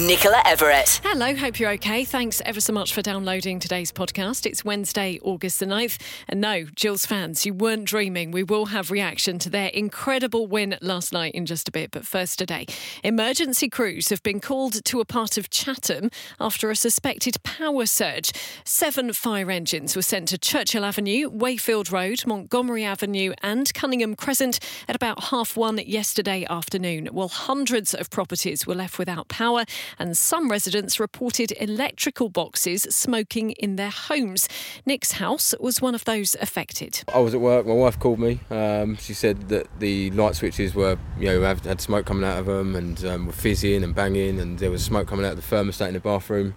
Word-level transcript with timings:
Nicola 0.00 0.40
Everett. 0.46 1.02
Hello, 1.04 1.34
hope 1.34 1.60
you're 1.60 1.72
okay. 1.72 2.06
Thanks 2.06 2.40
ever 2.46 2.62
so 2.62 2.72
much 2.72 2.94
for 2.94 3.02
downloading 3.02 3.58
today's 3.58 3.92
podcast. 3.92 4.46
It's 4.46 4.64
Wednesday, 4.64 5.18
August 5.22 5.60
the 5.60 5.66
9th. 5.66 6.00
And 6.28 6.40
no, 6.40 6.64
Gills 6.74 7.04
fans, 7.04 7.44
you 7.44 7.52
weren't 7.52 7.84
dreaming. 7.84 8.30
We 8.30 8.42
will 8.42 8.66
have 8.66 8.90
reaction 8.90 9.38
to 9.40 9.50
their 9.50 9.68
incredible 9.68 10.46
win 10.46 10.78
last 10.80 11.12
night 11.12 11.34
in 11.34 11.44
just 11.44 11.68
a 11.68 11.72
bit. 11.72 11.90
But 11.90 12.06
first 12.06 12.38
today, 12.38 12.64
emergency 13.04 13.68
crews 13.68 14.08
have 14.08 14.22
been 14.22 14.40
called 14.40 14.82
to 14.82 15.00
a 15.00 15.04
part 15.04 15.36
of 15.36 15.50
Chatham 15.50 16.10
after 16.40 16.70
a 16.70 16.76
suspected 16.76 17.42
power 17.42 17.84
surge. 17.84 18.32
Seven 18.64 19.12
fire 19.12 19.50
engines 19.50 19.94
were 19.94 20.00
sent 20.00 20.28
to 20.28 20.38
Churchill 20.38 20.86
Avenue, 20.86 21.28
Wayfield 21.28 21.92
Road, 21.92 22.26
Montgomery 22.26 22.82
Avenue, 22.84 23.34
and 23.42 23.72
Cunningham 23.74 24.16
Crescent 24.16 24.58
at 24.88 24.96
about 24.96 25.24
half 25.24 25.54
one 25.54 25.76
yesterday 25.76 26.46
afternoon. 26.48 27.08
While 27.12 27.28
hundreds 27.28 27.92
of 27.92 28.08
properties 28.08 28.66
were 28.66 28.74
left 28.74 28.98
without 28.98 29.28
power 29.28 29.66
and 29.98 30.16
some 30.16 30.50
residents 30.50 30.98
reported 30.98 31.52
electrical 31.58 32.28
boxes 32.28 32.82
smoking 32.82 33.52
in 33.52 33.76
their 33.76 33.90
homes. 33.90 34.48
Nick's 34.86 35.12
house 35.12 35.54
was 35.60 35.80
one 35.80 35.94
of 35.94 36.04
those 36.04 36.34
affected. 36.40 37.02
I 37.12 37.18
was 37.18 37.34
at 37.34 37.40
work. 37.40 37.66
My 37.66 37.74
wife 37.74 37.98
called 37.98 38.18
me. 38.18 38.40
Um, 38.50 38.96
she 38.96 39.14
said 39.14 39.48
that 39.48 39.66
the 39.78 40.10
light 40.12 40.36
switches 40.36 40.74
were, 40.74 40.98
you 41.18 41.26
know, 41.26 41.42
had, 41.42 41.80
smoke 41.80 42.06
coming 42.06 42.24
out 42.24 42.38
of 42.38 42.46
them 42.46 42.76
and 42.76 43.04
um, 43.04 43.26
were 43.26 43.32
fizzing 43.32 43.82
and 43.82 43.94
banging, 43.94 44.38
and 44.40 44.58
there 44.58 44.70
was 44.70 44.84
smoke 44.84 45.08
coming 45.08 45.26
out 45.26 45.32
of 45.32 45.48
the 45.48 45.56
thermostat 45.56 45.88
in 45.88 45.94
the 45.94 46.00
bathroom. 46.00 46.54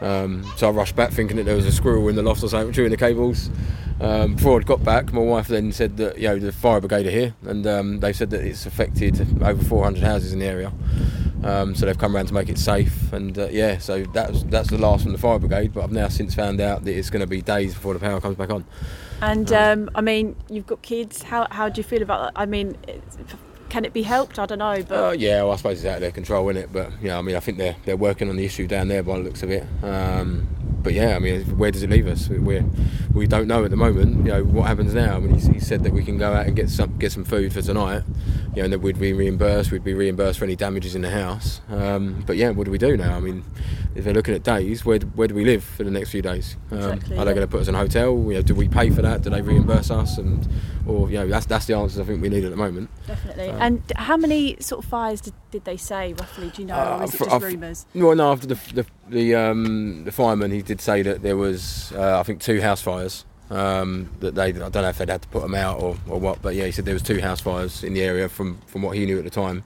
Um, 0.00 0.44
so 0.56 0.68
I 0.68 0.70
rushed 0.70 0.96
back 0.96 1.12
thinking 1.12 1.36
that 1.36 1.44
there 1.44 1.56
was 1.56 1.66
a 1.66 1.72
squirrel 1.72 2.08
in 2.08 2.16
the 2.16 2.22
loft 2.22 2.42
or 2.42 2.48
something 2.48 2.72
chewing 2.72 2.90
the 2.90 2.96
cables. 2.96 3.50
Um, 4.00 4.34
before 4.34 4.58
I'd 4.58 4.66
got 4.66 4.82
back, 4.82 5.12
my 5.12 5.20
wife 5.20 5.48
then 5.48 5.70
said 5.72 5.96
that 5.98 6.18
you 6.18 6.28
know 6.28 6.38
the 6.38 6.52
fire 6.52 6.80
brigade 6.80 7.06
are 7.06 7.10
here, 7.10 7.34
and 7.46 7.66
um, 7.66 8.00
they 8.00 8.12
said 8.12 8.30
that 8.30 8.42
it's 8.42 8.66
affected 8.66 9.20
over 9.42 9.62
400 9.62 10.02
houses 10.02 10.32
in 10.32 10.40
the 10.40 10.46
area. 10.46 10.72
Um, 11.44 11.74
so 11.74 11.84
they've 11.84 11.98
come 11.98 12.16
around 12.16 12.26
to 12.28 12.34
make 12.34 12.48
it 12.48 12.56
safe, 12.56 13.12
and 13.12 13.38
uh, 13.38 13.48
yeah, 13.50 13.76
so 13.76 14.02
that's 14.04 14.44
that's 14.44 14.70
the 14.70 14.78
last 14.78 15.02
from 15.02 15.12
the 15.12 15.18
fire 15.18 15.38
brigade. 15.38 15.74
But 15.74 15.84
I've 15.84 15.92
now 15.92 16.08
since 16.08 16.34
found 16.34 16.58
out 16.58 16.84
that 16.84 16.96
it's 16.96 17.10
going 17.10 17.20
to 17.20 17.26
be 17.26 17.42
days 17.42 17.74
before 17.74 17.92
the 17.92 18.00
power 18.00 18.18
comes 18.18 18.36
back 18.36 18.48
on. 18.48 18.64
And 19.20 19.52
um, 19.52 19.90
I 19.94 20.00
mean, 20.00 20.36
you've 20.48 20.66
got 20.66 20.80
kids. 20.80 21.22
How 21.22 21.46
how 21.50 21.68
do 21.68 21.78
you 21.78 21.82
feel 21.82 22.00
about 22.00 22.22
that? 22.34 22.40
I 22.40 22.46
mean, 22.46 22.78
can 23.74 23.84
it 23.84 23.92
be 23.92 24.02
helped? 24.02 24.38
I 24.38 24.46
don't 24.46 24.60
know, 24.60 24.84
but 24.88 25.04
uh, 25.04 25.10
yeah, 25.10 25.42
well, 25.42 25.50
I 25.50 25.56
suppose 25.56 25.78
it's 25.78 25.86
out 25.86 25.96
of 25.96 26.00
their 26.00 26.12
control, 26.12 26.48
isn't 26.48 26.62
it? 26.62 26.72
But 26.72 26.92
yeah, 27.02 27.18
I 27.18 27.22
mean, 27.22 27.34
I 27.34 27.40
think 27.40 27.58
they're 27.58 27.74
they're 27.84 27.96
working 27.96 28.28
on 28.28 28.36
the 28.36 28.44
issue 28.44 28.68
down 28.68 28.86
there 28.86 29.02
by 29.02 29.18
the 29.18 29.24
looks 29.24 29.42
of 29.42 29.50
it. 29.50 29.66
Um, 29.82 30.46
but 30.84 30.92
yeah, 30.92 31.16
I 31.16 31.18
mean, 31.18 31.42
where 31.58 31.72
does 31.72 31.82
it 31.82 31.90
leave 31.90 32.06
us? 32.06 32.28
We 32.28 32.62
we 33.12 33.26
don't 33.26 33.48
know 33.48 33.64
at 33.64 33.72
the 33.72 33.76
moment. 33.76 34.18
You 34.18 34.32
know 34.32 34.44
what 34.44 34.68
happens 34.68 34.94
now. 34.94 35.16
I 35.16 35.18
mean, 35.18 35.36
he, 35.36 35.54
he 35.54 35.58
said 35.58 35.82
that 35.82 35.92
we 35.92 36.04
can 36.04 36.18
go 36.18 36.32
out 36.32 36.46
and 36.46 36.54
get 36.54 36.70
some 36.70 36.96
get 36.98 37.10
some 37.10 37.24
food 37.24 37.52
for 37.52 37.62
tonight. 37.62 38.04
You 38.54 38.58
know, 38.58 38.64
and 38.64 38.72
that 38.72 38.78
we'd 38.78 39.00
be 39.00 39.12
reimbursed. 39.12 39.72
We'd 39.72 39.82
be 39.82 39.94
reimbursed 39.94 40.38
for 40.38 40.44
any 40.44 40.54
damages 40.54 40.94
in 40.94 41.02
the 41.02 41.10
house. 41.10 41.60
Um, 41.68 42.22
but 42.24 42.36
yeah, 42.36 42.50
what 42.50 42.66
do 42.66 42.70
we 42.70 42.78
do 42.78 42.96
now? 42.96 43.16
I 43.16 43.20
mean, 43.20 43.42
if 43.96 44.04
they're 44.04 44.14
looking 44.14 44.34
at 44.34 44.44
days, 44.44 44.84
where 44.84 44.98
where 45.00 45.26
do 45.26 45.34
we 45.34 45.44
live 45.44 45.64
for 45.64 45.82
the 45.84 45.90
next 45.90 46.10
few 46.10 46.22
days? 46.22 46.56
Um, 46.70 46.78
Exactly, 46.78 47.16
are 47.16 47.24
they 47.24 47.30
yeah. 47.30 47.34
going 47.34 47.46
to 47.46 47.50
put 47.50 47.60
us 47.62 47.68
in 47.68 47.74
a 47.74 47.78
hotel? 47.78 48.14
You 48.28 48.34
know, 48.34 48.42
do 48.42 48.54
we 48.54 48.68
pay 48.68 48.90
for 48.90 49.02
that? 49.02 49.22
Do 49.22 49.30
they 49.30 49.42
reimburse 49.42 49.90
us? 49.90 50.18
And 50.18 50.46
or 50.86 51.10
you 51.10 51.18
know, 51.18 51.28
that's 51.28 51.46
that's 51.46 51.66
the 51.66 51.74
answers 51.74 51.98
I 51.98 52.04
think 52.04 52.20
we 52.20 52.28
need 52.28 52.44
at 52.44 52.50
the 52.50 52.56
moment. 52.56 52.90
definitely. 53.06 53.48
And 53.64 53.82
how 53.96 54.16
many 54.16 54.56
sort 54.60 54.84
of 54.84 54.90
fires 54.90 55.20
did, 55.20 55.34
did 55.50 55.64
they 55.64 55.76
say 55.76 56.12
roughly? 56.12 56.50
Do 56.50 56.62
you 56.62 56.68
know, 56.68 56.98
or 56.98 57.04
is 57.04 57.14
it 57.14 57.20
Uh, 57.20 57.24
just 57.24 57.42
uh, 57.42 57.46
rumours? 57.46 57.86
Well, 57.94 58.14
no. 58.14 58.32
After 58.32 58.46
the 58.46 58.58
the 58.74 58.86
the, 59.08 59.34
um, 59.34 60.04
the 60.04 60.12
fireman, 60.12 60.50
he 60.50 60.62
did 60.62 60.80
say 60.80 61.02
that 61.02 61.22
there 61.22 61.36
was, 61.36 61.92
uh, 61.96 62.20
I 62.20 62.22
think, 62.22 62.40
two 62.40 62.60
house 62.60 62.80
fires. 62.82 63.24
Um, 63.50 64.10
that 64.20 64.34
they, 64.34 64.46
I 64.48 64.52
don't 64.52 64.74
know 64.74 64.88
if 64.88 64.98
they'd 64.98 65.08
had 65.10 65.20
to 65.22 65.28
put 65.28 65.42
them 65.42 65.54
out 65.54 65.78
or, 65.78 65.96
or 66.08 66.18
what, 66.18 66.40
but 66.40 66.54
yeah, 66.54 66.64
he 66.64 66.72
said 66.72 66.86
there 66.86 66.94
was 66.94 67.02
two 67.02 67.20
house 67.20 67.40
fires 67.40 67.84
in 67.84 67.92
the 67.94 68.02
area 68.02 68.28
from 68.28 68.58
from 68.66 68.82
what 68.82 68.96
he 68.96 69.04
knew 69.06 69.18
at 69.18 69.24
the 69.24 69.30
time. 69.30 69.64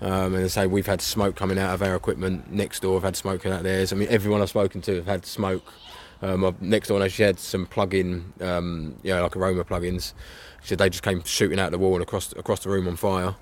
Um, 0.00 0.34
and 0.34 0.42
they 0.44 0.48
say 0.48 0.66
we've 0.66 0.86
had 0.86 1.00
smoke 1.00 1.36
coming 1.36 1.58
out 1.58 1.74
of 1.74 1.82
our 1.82 1.94
equipment 1.94 2.50
next 2.52 2.80
door. 2.80 2.96
I've 2.96 3.04
had 3.04 3.16
smoke 3.16 3.42
coming 3.42 3.56
out 3.56 3.62
theirs. 3.62 3.92
I 3.92 3.96
mean, 3.96 4.08
everyone 4.10 4.42
I've 4.42 4.48
spoken 4.48 4.80
to 4.82 4.96
have 4.96 5.06
had 5.06 5.24
smoke. 5.26 5.64
Um, 6.22 6.56
next 6.60 6.88
door, 6.88 7.06
she 7.08 7.22
had 7.24 7.38
some 7.38 7.66
plug-in, 7.66 8.32
um, 8.40 8.96
you 9.02 9.12
know, 9.12 9.22
like 9.22 9.36
aroma 9.36 9.64
plugins. 9.64 10.14
She 10.62 10.68
said 10.68 10.78
they 10.78 10.88
just 10.88 11.02
came 11.02 11.22
shooting 11.24 11.58
out 11.58 11.72
the 11.72 11.78
wall 11.78 11.94
and 11.94 12.02
across 12.02 12.32
across 12.32 12.60
the 12.60 12.70
room 12.70 12.86
on 12.86 12.96
fire. 12.96 13.34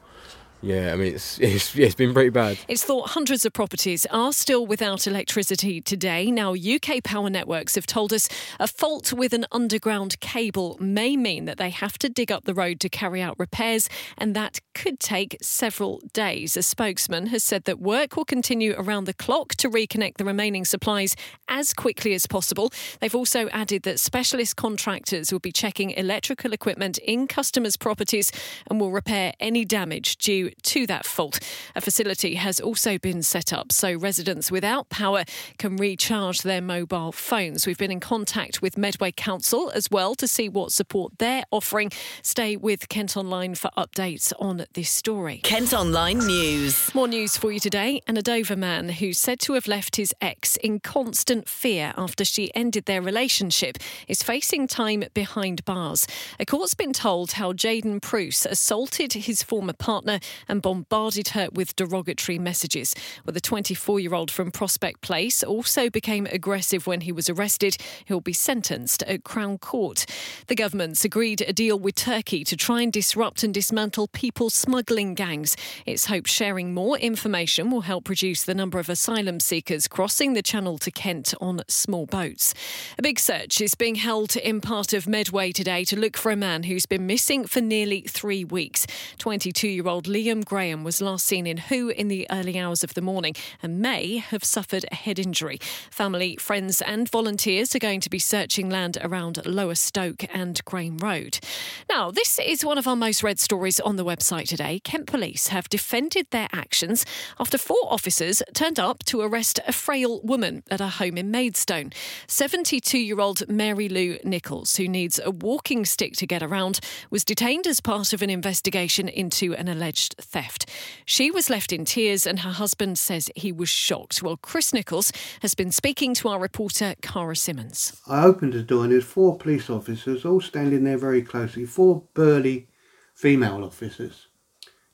Yeah, 0.62 0.92
I 0.92 0.96
mean, 0.96 1.14
it's 1.14 1.38
it's, 1.40 1.76
it's 1.76 1.94
been 1.94 2.12
pretty 2.12 2.30
bad. 2.30 2.58
It's 2.68 2.84
thought 2.84 3.10
hundreds 3.10 3.44
of 3.44 3.52
properties 3.52 4.06
are 4.10 4.32
still 4.32 4.66
without 4.66 5.06
electricity 5.06 5.80
today. 5.80 6.30
Now, 6.30 6.54
UK 6.54 7.02
power 7.02 7.30
networks 7.30 7.74
have 7.74 7.86
told 7.86 8.12
us 8.12 8.28
a 8.58 8.66
fault 8.66 9.12
with 9.12 9.32
an 9.32 9.46
underground 9.52 10.20
cable 10.20 10.76
may 10.80 11.16
mean 11.16 11.44
that 11.46 11.58
they 11.58 11.70
have 11.70 11.98
to 11.98 12.08
dig 12.08 12.30
up 12.30 12.44
the 12.44 12.54
road 12.54 12.80
to 12.80 12.88
carry 12.88 13.22
out 13.22 13.36
repairs, 13.38 13.88
and 14.18 14.34
that 14.36 14.60
could 14.74 15.00
take 15.00 15.36
several 15.40 16.00
days. 16.12 16.56
A 16.56 16.62
spokesman 16.62 17.26
has 17.26 17.42
said 17.42 17.64
that 17.64 17.80
work 17.80 18.16
will 18.16 18.24
continue 18.24 18.74
around 18.76 19.04
the 19.04 19.14
clock 19.14 19.54
to 19.56 19.68
reconnect 19.68 20.16
the 20.16 20.24
remaining 20.24 20.64
supplies 20.64 21.16
as 21.48 21.72
quickly 21.72 22.14
as 22.14 22.26
possible. 22.26 22.70
They've 23.00 23.14
also 23.14 23.48
added 23.48 23.82
that 23.84 24.00
specialist 24.00 24.56
contractors 24.56 25.32
will 25.32 25.40
be 25.40 25.52
checking 25.52 25.90
electrical 25.90 26.52
equipment 26.52 26.98
in 26.98 27.26
customers' 27.26 27.76
properties 27.76 28.30
and 28.68 28.80
will 28.80 28.92
repair 28.92 29.32
any 29.40 29.64
damage 29.64 30.16
due 30.16 30.49
to 30.62 30.86
that 30.86 31.06
fault. 31.06 31.38
A 31.74 31.80
facility 31.80 32.34
has 32.34 32.60
also 32.60 32.98
been 32.98 33.22
set 33.22 33.52
up 33.52 33.72
so 33.72 33.94
residents 33.94 34.50
without 34.50 34.88
power 34.88 35.24
can 35.58 35.76
recharge 35.76 36.42
their 36.42 36.60
mobile 36.60 37.12
phones. 37.12 37.66
We've 37.66 37.78
been 37.78 37.90
in 37.90 38.00
contact 38.00 38.62
with 38.62 38.76
Medway 38.76 39.12
Council 39.12 39.70
as 39.70 39.90
well 39.90 40.14
to 40.16 40.26
see 40.26 40.48
what 40.48 40.72
support 40.72 41.18
they're 41.18 41.44
offering. 41.50 41.90
Stay 42.22 42.56
with 42.56 42.88
Kent 42.88 43.16
Online 43.16 43.54
for 43.54 43.70
updates 43.76 44.32
on 44.38 44.66
this 44.74 44.90
story. 44.90 45.38
Kent 45.38 45.72
Online 45.72 46.18
News. 46.18 46.94
More 46.94 47.08
news 47.08 47.36
for 47.36 47.52
you 47.52 47.60
today. 47.60 48.00
And 48.06 48.18
a 48.18 48.22
Dover 48.22 48.56
man 48.56 48.88
who's 48.88 49.18
said 49.18 49.40
to 49.40 49.54
have 49.54 49.66
left 49.66 49.96
his 49.96 50.14
ex 50.20 50.56
in 50.56 50.80
constant 50.80 51.48
fear 51.48 51.92
after 51.96 52.24
she 52.24 52.54
ended 52.54 52.86
their 52.86 53.02
relationship 53.02 53.78
is 54.08 54.22
facing 54.22 54.66
time 54.66 55.04
behind 55.14 55.64
bars. 55.64 56.06
A 56.38 56.46
court's 56.46 56.74
been 56.74 56.92
told 56.92 57.32
how 57.32 57.52
Jaden 57.52 58.00
Bruce 58.00 58.46
assaulted 58.46 59.12
his 59.12 59.42
former 59.42 59.72
partner 59.72 60.20
and 60.48 60.62
bombarded 60.62 61.28
her 61.28 61.48
with 61.52 61.76
derogatory 61.76 62.38
messages. 62.38 62.94
Well, 63.24 63.34
the 63.34 63.40
24 63.40 64.00
year 64.00 64.14
old 64.14 64.30
from 64.30 64.50
Prospect 64.50 65.00
Place 65.00 65.42
also 65.42 65.90
became 65.90 66.26
aggressive 66.26 66.86
when 66.86 67.02
he 67.02 67.12
was 67.12 67.28
arrested. 67.28 67.76
He'll 68.04 68.20
be 68.20 68.32
sentenced 68.32 69.02
at 69.04 69.24
Crown 69.24 69.58
Court. 69.58 70.06
The 70.46 70.54
government's 70.54 71.04
agreed 71.04 71.42
a 71.42 71.52
deal 71.52 71.78
with 71.78 71.94
Turkey 71.94 72.44
to 72.44 72.56
try 72.56 72.82
and 72.82 72.92
disrupt 72.92 73.42
and 73.42 73.52
dismantle 73.52 74.08
people 74.08 74.50
smuggling 74.50 75.14
gangs. 75.14 75.56
It's 75.86 76.06
hoped 76.06 76.28
sharing 76.28 76.74
more 76.74 76.98
information 76.98 77.70
will 77.70 77.82
help 77.82 78.08
reduce 78.08 78.44
the 78.44 78.54
number 78.54 78.78
of 78.78 78.88
asylum 78.88 79.40
seekers 79.40 79.88
crossing 79.88 80.32
the 80.32 80.42
channel 80.42 80.78
to 80.78 80.90
Kent 80.90 81.34
on 81.40 81.62
small 81.68 82.06
boats. 82.06 82.54
A 82.98 83.02
big 83.02 83.18
search 83.18 83.60
is 83.60 83.74
being 83.74 83.96
held 83.96 84.36
in 84.36 84.60
part 84.60 84.92
of 84.92 85.08
Medway 85.08 85.52
today 85.52 85.84
to 85.84 85.98
look 85.98 86.16
for 86.16 86.30
a 86.30 86.36
man 86.36 86.64
who's 86.64 86.86
been 86.86 87.06
missing 87.06 87.46
for 87.46 87.60
nearly 87.60 88.02
three 88.02 88.44
weeks. 88.44 88.86
22 89.18 89.68
year 89.68 89.88
old 89.88 90.06
Liam 90.30 90.44
Graham 90.44 90.84
was 90.84 91.00
last 91.00 91.26
seen 91.26 91.44
in 91.44 91.56
Hoo 91.56 91.88
in 91.88 92.06
the 92.06 92.24
early 92.30 92.56
hours 92.56 92.84
of 92.84 92.94
the 92.94 93.00
morning 93.00 93.34
and 93.64 93.80
may 93.80 94.18
have 94.18 94.44
suffered 94.44 94.84
a 94.88 94.94
head 94.94 95.18
injury. 95.18 95.58
Family, 95.90 96.36
friends, 96.36 96.80
and 96.80 97.10
volunteers 97.10 97.74
are 97.74 97.80
going 97.80 98.00
to 98.00 98.08
be 98.08 98.20
searching 98.20 98.70
land 98.70 98.96
around 99.00 99.44
Lower 99.44 99.74
Stoke 99.74 100.24
and 100.32 100.64
Graham 100.64 100.98
Road. 100.98 101.40
Now, 101.88 102.12
this 102.12 102.38
is 102.38 102.64
one 102.64 102.78
of 102.78 102.86
our 102.86 102.94
most 102.94 103.24
read 103.24 103.40
stories 103.40 103.80
on 103.80 103.96
the 103.96 104.04
website 104.04 104.46
today. 104.46 104.78
Kent 104.78 105.08
Police 105.08 105.48
have 105.48 105.68
defended 105.68 106.28
their 106.30 106.48
actions 106.52 107.04
after 107.40 107.58
four 107.58 107.92
officers 107.92 108.40
turned 108.54 108.78
up 108.78 109.02
to 109.06 109.22
arrest 109.22 109.58
a 109.66 109.72
frail 109.72 110.20
woman 110.22 110.62
at 110.70 110.80
a 110.80 110.86
home 110.86 111.18
in 111.18 111.32
Maidstone. 111.32 111.90
72 112.28 112.96
year 112.96 113.18
old 113.18 113.48
Mary 113.48 113.88
Lou 113.88 114.16
Nicholls, 114.22 114.76
who 114.76 114.86
needs 114.86 115.18
a 115.18 115.32
walking 115.32 115.84
stick 115.84 116.12
to 116.18 116.26
get 116.26 116.40
around, 116.40 116.78
was 117.10 117.24
detained 117.24 117.66
as 117.66 117.80
part 117.80 118.12
of 118.12 118.22
an 118.22 118.30
investigation 118.30 119.08
into 119.08 119.56
an 119.56 119.66
alleged 119.66 120.19
theft. 120.20 120.68
She 121.04 121.30
was 121.30 121.50
left 121.50 121.72
in 121.72 121.84
tears, 121.84 122.26
and 122.26 122.40
her 122.40 122.50
husband 122.50 122.98
says 122.98 123.30
he 123.34 123.52
was 123.52 123.68
shocked. 123.68 124.22
Well, 124.22 124.36
Chris 124.36 124.72
Nicholls 124.72 125.12
has 125.42 125.54
been 125.54 125.72
speaking 125.72 126.14
to 126.14 126.28
our 126.28 126.38
reporter, 126.38 126.94
Cara 127.02 127.36
Simmons. 127.36 128.00
I 128.06 128.24
opened 128.24 128.52
the 128.52 128.62
door 128.62 128.84
and 128.84 128.92
there's 128.92 129.04
four 129.04 129.36
police 129.36 129.70
officers 129.70 130.24
all 130.24 130.40
standing 130.40 130.84
there 130.84 130.98
very 130.98 131.22
closely, 131.22 131.64
four 131.64 132.04
burly 132.14 132.68
female 133.14 133.64
officers. 133.64 134.28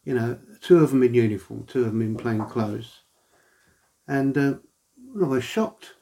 You 0.04 0.14
know, 0.14 0.38
two 0.60 0.78
of 0.78 0.90
them 0.90 1.02
in 1.02 1.14
uniform, 1.14 1.64
two 1.66 1.80
of 1.80 1.86
them 1.86 2.02
in 2.02 2.16
plain 2.16 2.44
clothes. 2.44 3.00
And 4.06 4.36
uh, 4.38 4.54
I 5.20 5.26
was 5.26 5.44
shocked 5.44 5.94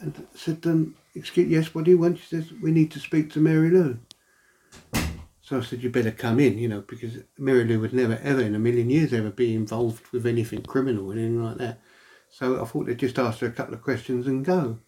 and 0.00 0.26
said, 0.34 0.60
um, 0.64 0.94
excuse, 1.14 1.48
yes, 1.48 1.74
what 1.74 1.84
do 1.84 1.90
you 1.90 1.98
want? 1.98 2.18
She 2.18 2.26
says, 2.26 2.52
we 2.62 2.70
need 2.70 2.90
to 2.92 2.98
speak 2.98 3.30
to 3.32 3.40
Mary 3.40 3.70
Lou. 3.70 3.98
So 5.50 5.58
I 5.58 5.62
said, 5.62 5.82
you 5.82 5.90
better 5.90 6.12
come 6.12 6.38
in, 6.38 6.58
you 6.58 6.68
know, 6.68 6.82
because 6.82 7.24
Mary 7.36 7.64
Lou 7.64 7.80
would 7.80 7.92
never, 7.92 8.20
ever 8.22 8.40
in 8.40 8.54
a 8.54 8.58
million 8.60 8.88
years 8.88 9.12
ever 9.12 9.30
be 9.30 9.52
involved 9.52 10.06
with 10.12 10.24
anything 10.24 10.62
criminal 10.62 11.10
or 11.10 11.14
anything 11.14 11.42
like 11.42 11.58
that. 11.58 11.80
So 12.30 12.62
I 12.62 12.64
thought 12.64 12.86
they'd 12.86 12.96
just 12.96 13.18
ask 13.18 13.40
her 13.40 13.48
a 13.48 13.50
couple 13.50 13.74
of 13.74 13.82
questions 13.82 14.28
and 14.28 14.44
go. 14.44 14.78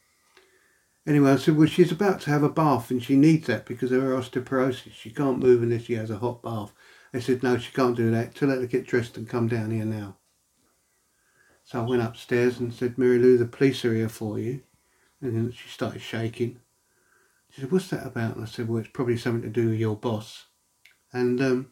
Anyway, 1.04 1.32
I 1.32 1.36
said, 1.38 1.56
well, 1.56 1.66
she's 1.66 1.90
about 1.90 2.20
to 2.20 2.30
have 2.30 2.44
a 2.44 2.48
bath 2.48 2.92
and 2.92 3.02
she 3.02 3.16
needs 3.16 3.48
that 3.48 3.66
because 3.66 3.90
of 3.90 4.02
her 4.02 4.14
osteoporosis. 4.14 4.92
She 4.92 5.10
can't 5.10 5.40
move 5.40 5.64
unless 5.64 5.82
she 5.82 5.94
has 5.94 6.10
a 6.10 6.18
hot 6.18 6.44
bath. 6.44 6.72
They 7.12 7.20
said, 7.20 7.42
no, 7.42 7.58
she 7.58 7.72
can't 7.72 7.96
do 7.96 8.12
that. 8.12 8.36
Tell 8.36 8.50
her 8.50 8.60
to 8.60 8.68
get 8.68 8.86
dressed 8.86 9.16
and 9.16 9.28
come 9.28 9.48
down 9.48 9.72
here 9.72 9.84
now. 9.84 10.18
So 11.64 11.80
I 11.80 11.88
went 11.88 12.02
upstairs 12.02 12.60
and 12.60 12.72
said, 12.72 12.98
Mary 12.98 13.18
Lou, 13.18 13.36
the 13.36 13.46
police 13.46 13.84
are 13.84 13.96
here 13.96 14.08
for 14.08 14.38
you. 14.38 14.62
And 15.20 15.34
then 15.34 15.50
she 15.50 15.68
started 15.68 16.02
shaking. 16.02 16.60
She 17.50 17.62
said, 17.62 17.72
what's 17.72 17.88
that 17.88 18.06
about? 18.06 18.36
And 18.36 18.44
I 18.44 18.46
said, 18.46 18.68
well, 18.68 18.78
it's 18.78 18.90
probably 18.92 19.16
something 19.16 19.42
to 19.42 19.48
do 19.48 19.70
with 19.70 19.80
your 19.80 19.96
boss. 19.96 20.46
And 21.12 21.40
um, 21.40 21.70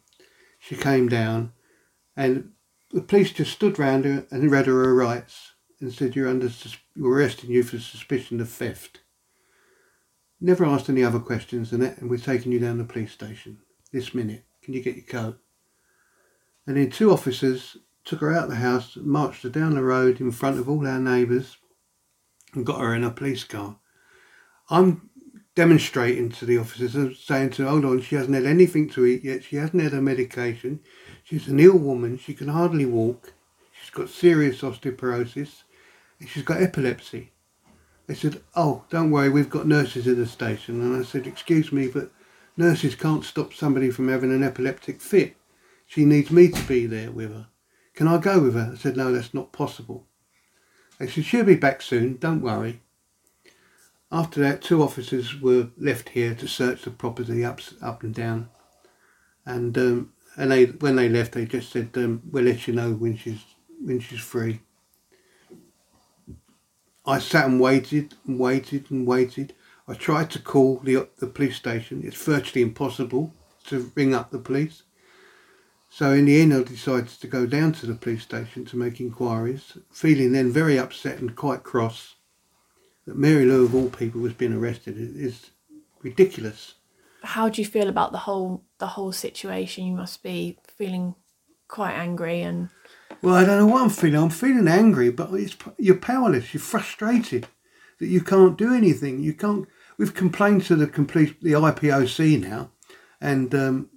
she 0.59 0.77
came 0.77 1.09
down 1.09 1.53
and 2.17 2.53
the 2.93 3.01
police 3.01 3.33
just 3.33 3.53
stood 3.53 3.79
round 3.79 4.05
her 4.05 4.27
and 4.31 4.51
read 4.51 4.67
her 4.67 4.85
her 4.85 4.95
rights 4.95 5.53
and 5.81 5.93
said, 5.93 6.15
you're 6.15 6.29
under, 6.29 6.51
we're 6.97 7.19
arresting 7.19 7.51
you 7.51 7.63
for 7.63 7.79
suspicion 7.79 8.41
of 8.41 8.51
theft. 8.51 9.01
Never 10.41 10.65
asked 10.65 10.89
any 10.89 11.05
other 11.05 11.19
questions 11.19 11.71
than 11.71 11.81
that, 11.81 11.99
and 11.99 12.11
we're 12.11 12.19
taking 12.19 12.53
you 12.53 12.59
down 12.59 12.79
to 12.79 12.83
the 12.83 12.93
police 12.93 13.13
station 13.13 13.59
this 13.93 14.15
minute. 14.15 14.45
Can 14.63 14.75
you 14.75 14.83
get 14.83 14.97
your 14.97 15.05
coat? 15.05 15.39
And 16.67 16.77
then 16.77 16.91
two 16.91 17.13
officers 17.13 17.77
took 18.05 18.21
her 18.21 18.35
out 18.35 18.45
of 18.45 18.51
the 18.51 18.57
house, 18.57 18.97
marched 18.97 19.43
her 19.43 19.51
down 19.51 19.75
the 19.75 19.83
road 19.83 20.21
in 20.21 20.31
front 20.33 20.59
of 20.59 20.69
all 20.69 20.87
our 20.87 20.99
neighbours, 20.99 21.59
and 22.55 22.67
got 22.67 22.81
her 22.81 22.95
in 22.95 23.05
a 23.05 23.11
police 23.11 23.45
car. 23.45 23.79
I'm 24.71 25.10
demonstrating 25.61 26.31
to 26.31 26.47
the 26.47 26.57
officers 26.57 26.95
and 26.95 27.15
saying 27.15 27.51
to 27.51 27.69
hold 27.69 27.85
on, 27.85 28.01
she 28.01 28.15
hasn't 28.15 28.35
had 28.35 28.47
anything 28.47 28.89
to 28.89 29.05
eat 29.05 29.23
yet, 29.23 29.45
she 29.45 29.57
hasn't 29.57 29.83
had 29.83 29.93
her 29.93 30.01
medication, 30.01 30.81
she's 31.23 31.49
an 31.49 31.61
ill 31.61 31.77
woman, 31.77 32.17
she 32.17 32.33
can 32.33 32.49
hardly 32.49 32.87
walk, 32.87 33.35
she's 33.79 33.91
got 33.91 34.09
serious 34.09 34.63
osteoporosis, 34.63 35.65
and 36.19 36.31
she's 36.31 36.45
got 36.45 36.63
epilepsy. 36.63 37.31
They 38.07 38.15
said, 38.15 38.41
oh, 38.57 38.85
don't 38.89 39.11
worry, 39.11 39.29
we've 39.29 39.51
got 39.51 39.67
nurses 39.67 40.07
in 40.07 40.19
the 40.19 40.25
station. 40.25 40.81
And 40.81 40.97
I 40.97 41.05
said, 41.05 41.27
excuse 41.27 41.71
me, 41.71 41.89
but 41.89 42.11
nurses 42.57 42.95
can't 42.95 43.23
stop 43.23 43.53
somebody 43.53 43.91
from 43.91 44.09
having 44.09 44.33
an 44.33 44.43
epileptic 44.43 45.03
fit. 45.03 45.37
She 45.87 46.07
needs 46.07 46.31
me 46.31 46.49
to 46.49 46.63
be 46.63 46.87
there 46.87 47.11
with 47.11 47.35
her. 47.35 47.49
Can 47.93 48.09
I 48.09 48.17
go 48.17 48.41
with 48.41 48.55
her? 48.55 48.71
I 48.73 48.79
said, 48.79 48.97
no, 48.97 49.13
that's 49.13 49.35
not 49.35 49.53
possible. 49.53 50.07
They 50.99 51.07
said, 51.07 51.27
she'll 51.27 51.45
be 51.45 51.55
back 51.55 51.83
soon, 51.83 52.17
don't 52.17 52.41
worry. 52.41 52.81
After 54.13 54.41
that, 54.41 54.61
two 54.61 54.83
officers 54.83 55.41
were 55.41 55.69
left 55.79 56.11
here 56.11 56.35
to 56.35 56.49
search 56.49 56.83
the 56.83 56.91
property 56.91 57.45
up, 57.45 57.61
up 57.81 58.03
and 58.03 58.13
down. 58.13 58.49
And 59.47 59.77
um, 59.79 60.13
and 60.37 60.51
they 60.51 60.67
when 60.67 60.97
they 60.97 61.09
left, 61.09 61.33
they 61.33 61.45
just 61.45 61.71
said, 61.71 61.91
um, 61.95 62.23
we'll 62.31 62.45
let 62.45 62.67
you 62.67 62.75
know 62.75 62.93
when 62.93 63.17
she's 63.17 63.45
when 63.81 64.01
she's 64.01 64.21
free. 64.21 64.61
I 67.07 67.19
sat 67.19 67.47
and 67.47 67.61
waited 67.61 68.15
and 68.27 68.39
waited 68.39 68.91
and 68.91 69.07
waited. 69.07 69.55
I 69.87 69.95
tried 69.95 70.31
to 70.31 70.43
call 70.43 70.79
the 70.79 71.09
the 71.19 71.27
police 71.29 71.57
station. 71.57 72.03
It's 72.05 72.23
virtually 72.23 72.63
impossible 72.63 73.33
to 73.67 73.93
ring 73.95 74.15
up 74.15 74.31
the 74.31 74.39
police. 74.39 74.83
So 75.89 76.13
in 76.13 76.27
the 76.27 76.41
end, 76.41 76.55
I 76.55 76.63
decided 76.63 77.09
to 77.09 77.27
go 77.27 77.47
down 77.47 77.73
to 77.73 77.87
the 77.87 77.95
police 77.95 78.23
station 78.23 78.65
to 78.67 78.77
make 78.77 79.01
inquiries, 79.01 79.77
feeling 79.91 80.33
then 80.33 80.53
very 80.53 80.79
upset 80.79 81.19
and 81.19 81.35
quite 81.35 81.65
cross 81.65 82.15
that 83.11 83.19
Mary 83.19 83.45
Lou 83.45 83.65
of 83.65 83.75
all 83.75 83.91
people 83.91 84.21
was 84.21 84.35
being 84.35 84.53
arrested. 84.53 84.97
It 84.97 85.21
is 85.21 85.51
ridiculous. 86.01 86.75
How 87.25 87.49
do 87.49 87.61
you 87.61 87.67
feel 87.67 87.89
about 87.89 88.13
the 88.13 88.19
whole 88.19 88.63
the 88.79 88.87
whole 88.87 89.11
situation? 89.11 89.85
You 89.85 89.95
must 89.95 90.23
be 90.23 90.59
feeling 90.79 91.17
quite 91.67 91.95
angry 91.95 92.41
and 92.43 92.69
Well, 93.21 93.35
I 93.35 93.45
don't 93.45 93.59
know 93.59 93.67
what 93.67 93.83
I'm 93.83 93.91
feeling. 93.91 94.23
I'm 94.23 94.31
feeling 94.31 94.69
angry, 94.69 95.11
but 95.11 95.35
it's, 95.35 95.57
you're 95.77 95.97
powerless. 95.97 96.55
You're 96.55 96.61
frustrated 96.61 97.49
that 97.99 98.07
you 98.07 98.21
can't 98.21 98.57
do 98.57 98.73
anything. 98.73 99.21
You 99.21 99.35
can't. 99.35 99.67
We've 99.99 100.15
complained 100.15 100.63
to 100.67 100.77
the 100.77 100.87
complete 100.87 101.43
the 101.43 101.53
IPOC 101.53 102.41
now, 102.41 102.71
and 103.21 103.53
um, 103.57 103.91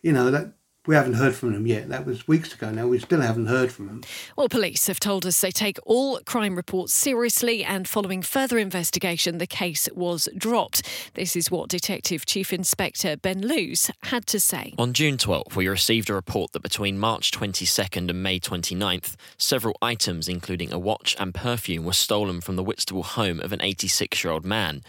you 0.00 0.12
know 0.12 0.30
that 0.30 0.54
we 0.86 0.94
haven't 0.94 1.14
heard 1.14 1.34
from 1.34 1.52
them 1.52 1.66
yet. 1.66 1.88
That 1.88 2.04
was 2.04 2.28
weeks 2.28 2.52
ago 2.52 2.70
now. 2.70 2.86
We 2.86 2.98
still 2.98 3.20
haven't 3.20 3.46
heard 3.46 3.72
from 3.72 3.86
them. 3.86 4.02
Well, 4.36 4.48
police 4.48 4.86
have 4.86 5.00
told 5.00 5.24
us 5.24 5.40
they 5.40 5.50
take 5.50 5.78
all 5.86 6.20
crime 6.20 6.56
reports 6.56 6.92
seriously, 6.92 7.64
and 7.64 7.88
following 7.88 8.20
further 8.22 8.58
investigation, 8.58 9.38
the 9.38 9.46
case 9.46 9.88
was 9.94 10.28
dropped. 10.36 10.82
This 11.14 11.36
is 11.36 11.50
what 11.50 11.70
Detective 11.70 12.26
Chief 12.26 12.52
Inspector 12.52 13.16
Ben 13.18 13.40
Lewis 13.40 13.90
had 14.04 14.26
to 14.26 14.38
say. 14.38 14.74
On 14.78 14.92
June 14.92 15.16
12th, 15.16 15.56
we 15.56 15.68
received 15.68 16.10
a 16.10 16.14
report 16.14 16.52
that 16.52 16.62
between 16.62 16.98
March 16.98 17.30
22nd 17.30 18.10
and 18.10 18.22
May 18.22 18.38
29th, 18.38 19.16
several 19.38 19.76
items, 19.80 20.28
including 20.28 20.72
a 20.72 20.78
watch 20.78 21.16
and 21.18 21.34
perfume, 21.34 21.84
were 21.84 21.92
stolen 21.92 22.40
from 22.40 22.56
the 22.56 22.64
Whitstable 22.64 23.02
home 23.04 23.40
of 23.40 23.52
an 23.52 23.62
86 23.62 24.22
year 24.22 24.32
old 24.32 24.44
man. 24.44 24.82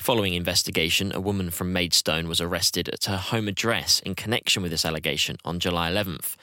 Following 0.00 0.32
investigation, 0.32 1.12
a 1.14 1.20
woman 1.20 1.50
from 1.50 1.74
Maidstone 1.74 2.26
was 2.26 2.40
arrested 2.40 2.88
at 2.88 3.04
her 3.04 3.18
home 3.18 3.48
address 3.48 4.00
in 4.00 4.14
connection 4.14 4.62
with 4.62 4.72
this 4.72 4.86
allegation 4.86 5.36
on 5.44 5.60
July 5.60 5.90
11th. 5.90 6.36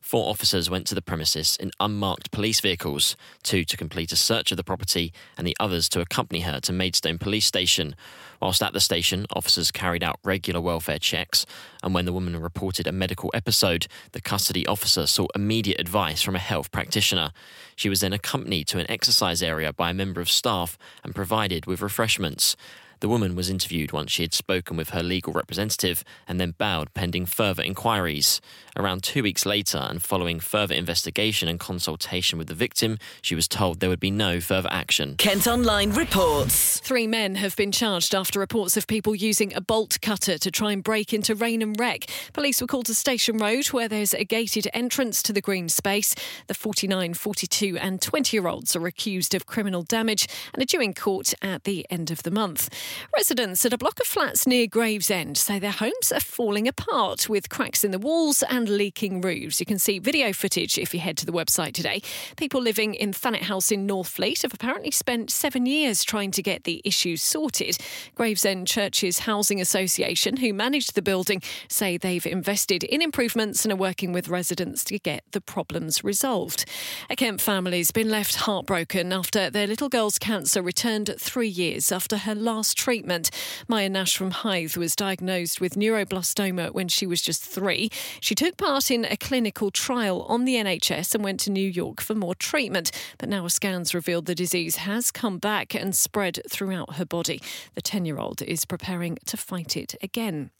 Four 0.00 0.30
officers 0.30 0.70
went 0.70 0.86
to 0.86 0.94
the 0.94 1.02
premises 1.02 1.58
in 1.60 1.72
unmarked 1.78 2.30
police 2.30 2.60
vehicles, 2.60 3.14
two 3.42 3.64
to 3.64 3.76
complete 3.76 4.12
a 4.12 4.16
search 4.16 4.50
of 4.50 4.56
the 4.56 4.64
property 4.64 5.12
and 5.36 5.46
the 5.46 5.56
others 5.60 5.90
to 5.90 6.00
accompany 6.00 6.40
her 6.40 6.58
to 6.60 6.72
Maidstone 6.72 7.18
Police 7.18 7.44
Station. 7.44 7.94
Whilst 8.40 8.62
at 8.62 8.72
the 8.72 8.80
station, 8.80 9.26
officers 9.36 9.70
carried 9.70 10.02
out 10.02 10.18
regular 10.24 10.62
welfare 10.62 10.98
checks, 10.98 11.44
and 11.82 11.92
when 11.92 12.06
the 12.06 12.14
woman 12.14 12.40
reported 12.40 12.86
a 12.86 12.92
medical 12.92 13.30
episode, 13.34 13.88
the 14.12 14.22
custody 14.22 14.66
officer 14.66 15.06
sought 15.06 15.30
immediate 15.34 15.78
advice 15.78 16.22
from 16.22 16.34
a 16.34 16.40
health 16.40 16.72
practitioner. 16.72 17.32
She 17.76 17.90
was 17.90 18.00
then 18.00 18.14
accompanied 18.14 18.68
to 18.68 18.78
an 18.78 18.90
exercise 18.90 19.42
area 19.42 19.74
by 19.74 19.90
a 19.90 19.94
member 19.94 20.22
of 20.22 20.30
staff 20.30 20.78
and 21.04 21.14
provided 21.14 21.66
with 21.66 21.82
refreshments. 21.82 22.56
The 23.02 23.08
woman 23.08 23.34
was 23.34 23.50
interviewed 23.50 23.90
once 23.90 24.12
she 24.12 24.22
had 24.22 24.32
spoken 24.32 24.76
with 24.76 24.90
her 24.90 25.02
legal 25.02 25.32
representative 25.32 26.04
and 26.28 26.38
then 26.38 26.54
bowed 26.56 26.94
pending 26.94 27.26
further 27.26 27.60
inquiries. 27.60 28.40
Around 28.76 29.02
two 29.02 29.24
weeks 29.24 29.44
later, 29.44 29.78
and 29.78 30.00
following 30.00 30.38
further 30.38 30.76
investigation 30.76 31.48
and 31.48 31.58
consultation 31.58 32.38
with 32.38 32.46
the 32.46 32.54
victim, 32.54 32.98
she 33.20 33.34
was 33.34 33.48
told 33.48 33.80
there 33.80 33.90
would 33.90 33.98
be 33.98 34.12
no 34.12 34.40
further 34.40 34.68
action. 34.70 35.16
Kent 35.16 35.48
Online 35.48 35.90
reports. 35.90 36.78
Three 36.78 37.08
men 37.08 37.34
have 37.34 37.56
been 37.56 37.72
charged 37.72 38.14
after 38.14 38.38
reports 38.38 38.76
of 38.76 38.86
people 38.86 39.16
using 39.16 39.52
a 39.52 39.60
bolt 39.60 39.98
cutter 40.00 40.38
to 40.38 40.50
try 40.52 40.70
and 40.70 40.84
break 40.84 41.12
into 41.12 41.34
Rainham 41.34 41.74
Rec. 41.74 42.08
Police 42.32 42.60
were 42.60 42.68
called 42.68 42.86
to 42.86 42.94
Station 42.94 43.36
Road, 43.36 43.66
where 43.66 43.88
there's 43.88 44.14
a 44.14 44.24
gated 44.24 44.68
entrance 44.72 45.24
to 45.24 45.32
the 45.32 45.40
green 45.40 45.68
space. 45.68 46.14
The 46.46 46.54
49, 46.54 47.14
42, 47.14 47.78
and 47.78 48.00
20 48.00 48.36
year 48.36 48.46
olds 48.46 48.76
are 48.76 48.86
accused 48.86 49.34
of 49.34 49.46
criminal 49.46 49.82
damage 49.82 50.28
and 50.54 50.62
are 50.62 50.66
due 50.66 50.80
in 50.80 50.94
court 50.94 51.34
at 51.42 51.64
the 51.64 51.84
end 51.90 52.12
of 52.12 52.22
the 52.22 52.30
month. 52.30 52.70
Residents 53.14 53.64
at 53.64 53.72
a 53.72 53.78
block 53.78 54.00
of 54.00 54.06
flats 54.06 54.46
near 54.46 54.66
Gravesend 54.66 55.36
say 55.36 55.58
their 55.58 55.70
homes 55.70 56.12
are 56.12 56.20
falling 56.20 56.66
apart 56.66 57.28
with 57.28 57.48
cracks 57.48 57.84
in 57.84 57.90
the 57.90 57.98
walls 57.98 58.42
and 58.48 58.68
leaking 58.68 59.20
roofs. 59.20 59.60
You 59.60 59.66
can 59.66 59.78
see 59.78 59.98
video 59.98 60.32
footage 60.32 60.78
if 60.78 60.94
you 60.94 61.00
head 61.00 61.16
to 61.18 61.26
the 61.26 61.32
website 61.32 61.72
today. 61.72 62.02
People 62.36 62.60
living 62.60 62.94
in 62.94 63.12
Thanet 63.12 63.42
House 63.42 63.70
in 63.70 63.86
Northfleet 63.86 64.42
have 64.42 64.54
apparently 64.54 64.90
spent 64.90 65.30
seven 65.30 65.66
years 65.66 66.04
trying 66.04 66.30
to 66.32 66.42
get 66.42 66.64
the 66.64 66.80
issues 66.84 67.22
sorted. 67.22 67.78
Gravesend 68.14 68.66
Churches 68.66 69.20
Housing 69.20 69.60
Association, 69.60 70.38
who 70.38 70.52
managed 70.52 70.94
the 70.94 71.02
building, 71.02 71.42
say 71.68 71.96
they've 71.96 72.26
invested 72.26 72.84
in 72.84 73.02
improvements 73.02 73.64
and 73.64 73.72
are 73.72 73.76
working 73.76 74.12
with 74.12 74.28
residents 74.28 74.84
to 74.84 74.98
get 74.98 75.24
the 75.32 75.40
problems 75.40 76.02
resolved. 76.04 76.64
A 77.10 77.16
Kent 77.16 77.40
family's 77.40 77.90
been 77.90 78.10
left 78.10 78.36
heartbroken 78.36 79.12
after 79.12 79.50
their 79.50 79.66
little 79.66 79.88
girl's 79.88 80.18
cancer 80.18 80.62
returned 80.62 81.14
three 81.18 81.48
years 81.48 81.92
after 81.92 82.18
her 82.18 82.34
last 82.34 82.76
treatment. 82.82 83.30
Maya 83.68 83.88
Nash 83.88 84.16
from 84.16 84.32
Hythe 84.32 84.76
was 84.76 84.96
diagnosed 84.96 85.60
with 85.60 85.76
neuroblastoma 85.76 86.72
when 86.72 86.88
she 86.88 87.06
was 87.06 87.22
just 87.22 87.44
three. 87.44 87.88
She 88.20 88.34
took 88.34 88.56
part 88.56 88.90
in 88.90 89.04
a 89.04 89.16
clinical 89.16 89.70
trial 89.70 90.22
on 90.22 90.46
the 90.46 90.56
NHS 90.56 91.14
and 91.14 91.22
went 91.22 91.38
to 91.40 91.50
New 91.50 91.68
York 91.68 92.00
for 92.00 92.16
more 92.16 92.34
treatment. 92.34 92.90
But 93.18 93.28
now 93.28 93.46
scans 93.46 93.94
revealed 93.94 94.26
the 94.26 94.34
disease 94.34 94.76
has 94.76 95.12
come 95.12 95.38
back 95.38 95.76
and 95.76 95.94
spread 95.94 96.40
throughout 96.50 96.96
her 96.96 97.04
body. 97.04 97.40
The 97.76 97.82
10 97.82 98.04
year 98.04 98.18
old 98.18 98.42
is 98.42 98.64
preparing 98.64 99.16
to 99.26 99.36
fight 99.36 99.76
it 99.76 99.94
again. 100.02 100.50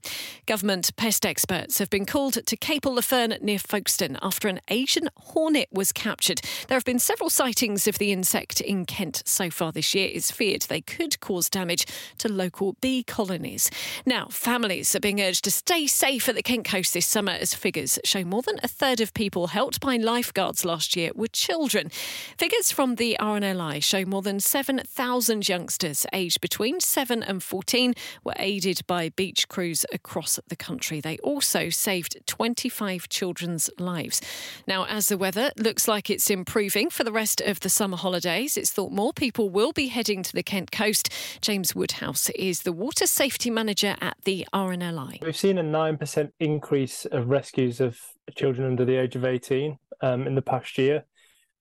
Government 0.46 0.94
pest 0.94 1.26
experts 1.26 1.80
have 1.80 1.90
been 1.90 2.06
called 2.06 2.34
to 2.46 2.56
Capel-le-Ferne 2.56 3.38
near 3.40 3.58
Folkestone 3.58 4.16
after 4.22 4.46
an 4.46 4.60
Asian 4.68 5.08
hornet 5.16 5.68
was 5.72 5.90
captured. 5.90 6.40
There 6.68 6.76
have 6.76 6.84
been 6.84 7.00
several 7.00 7.30
sightings 7.30 7.88
of 7.88 7.98
the 7.98 8.12
insect 8.12 8.60
in 8.60 8.84
Kent 8.84 9.24
so 9.26 9.50
far 9.50 9.72
this 9.72 9.92
year. 9.92 10.08
It's 10.12 10.30
feared 10.30 10.62
they 10.62 10.80
could 10.80 11.18
cause 11.18 11.50
damage 11.50 11.84
to 12.18 12.28
local 12.28 12.76
bee 12.80 13.02
colonies. 13.02 13.70
Now, 14.06 14.28
families 14.30 14.94
are 14.94 15.00
being 15.00 15.20
urged 15.20 15.44
to 15.44 15.50
stay 15.50 15.86
safe 15.86 16.28
at 16.28 16.34
the 16.34 16.42
Kent 16.42 16.64
coast 16.64 16.94
this 16.94 17.06
summer 17.06 17.32
as 17.32 17.54
figures 17.54 17.98
show 18.04 18.24
more 18.24 18.42
than 18.42 18.58
a 18.62 18.68
third 18.68 19.00
of 19.00 19.14
people 19.14 19.48
helped 19.48 19.80
by 19.80 19.96
lifeguards 19.96 20.64
last 20.64 20.96
year 20.96 21.10
were 21.14 21.28
children. 21.28 21.90
Figures 22.36 22.72
from 22.72 22.96
the 22.96 23.16
RNLI 23.20 23.82
show 23.82 24.04
more 24.04 24.22
than 24.22 24.40
7,000 24.40 25.48
youngsters 25.48 26.06
aged 26.12 26.40
between 26.40 26.80
7 26.80 27.22
and 27.22 27.42
14 27.42 27.94
were 28.24 28.34
aided 28.38 28.86
by 28.86 29.10
beach 29.10 29.48
crews 29.48 29.84
across 29.92 30.38
the 30.48 30.56
country. 30.56 31.00
They 31.00 31.18
also 31.18 31.68
saved 31.68 32.18
25 32.26 33.08
children's 33.08 33.70
lives. 33.78 34.20
Now, 34.66 34.86
as 34.86 35.08
the 35.08 35.18
weather 35.18 35.50
looks 35.56 35.88
like 35.88 36.10
it's 36.10 36.30
improving 36.30 36.90
for 36.90 37.04
the 37.04 37.12
rest 37.12 37.40
of 37.40 37.60
the 37.60 37.68
summer 37.68 37.96
holidays, 37.96 38.56
it's 38.56 38.70
thought 38.70 38.92
more 38.92 39.12
people 39.12 39.50
will 39.50 39.72
be 39.72 39.88
heading 39.88 40.22
to 40.22 40.32
the 40.32 40.42
Kent 40.42 40.70
coast. 40.70 41.08
James 41.40 41.74
Wood 41.74 41.91
Woodhouse 41.92 42.30
is 42.30 42.62
the 42.62 42.72
water 42.72 43.06
safety 43.06 43.50
manager 43.50 43.96
at 44.00 44.16
the 44.24 44.46
RNLI. 44.54 45.22
We've 45.22 45.36
seen 45.36 45.58
a 45.58 45.62
9% 45.62 46.30
increase 46.40 47.04
of 47.04 47.28
rescues 47.28 47.82
of 47.82 48.00
children 48.34 48.66
under 48.66 48.86
the 48.86 48.96
age 48.96 49.14
of 49.14 49.26
18 49.26 49.76
um, 50.00 50.26
in 50.26 50.34
the 50.34 50.40
past 50.40 50.78
year, 50.78 51.04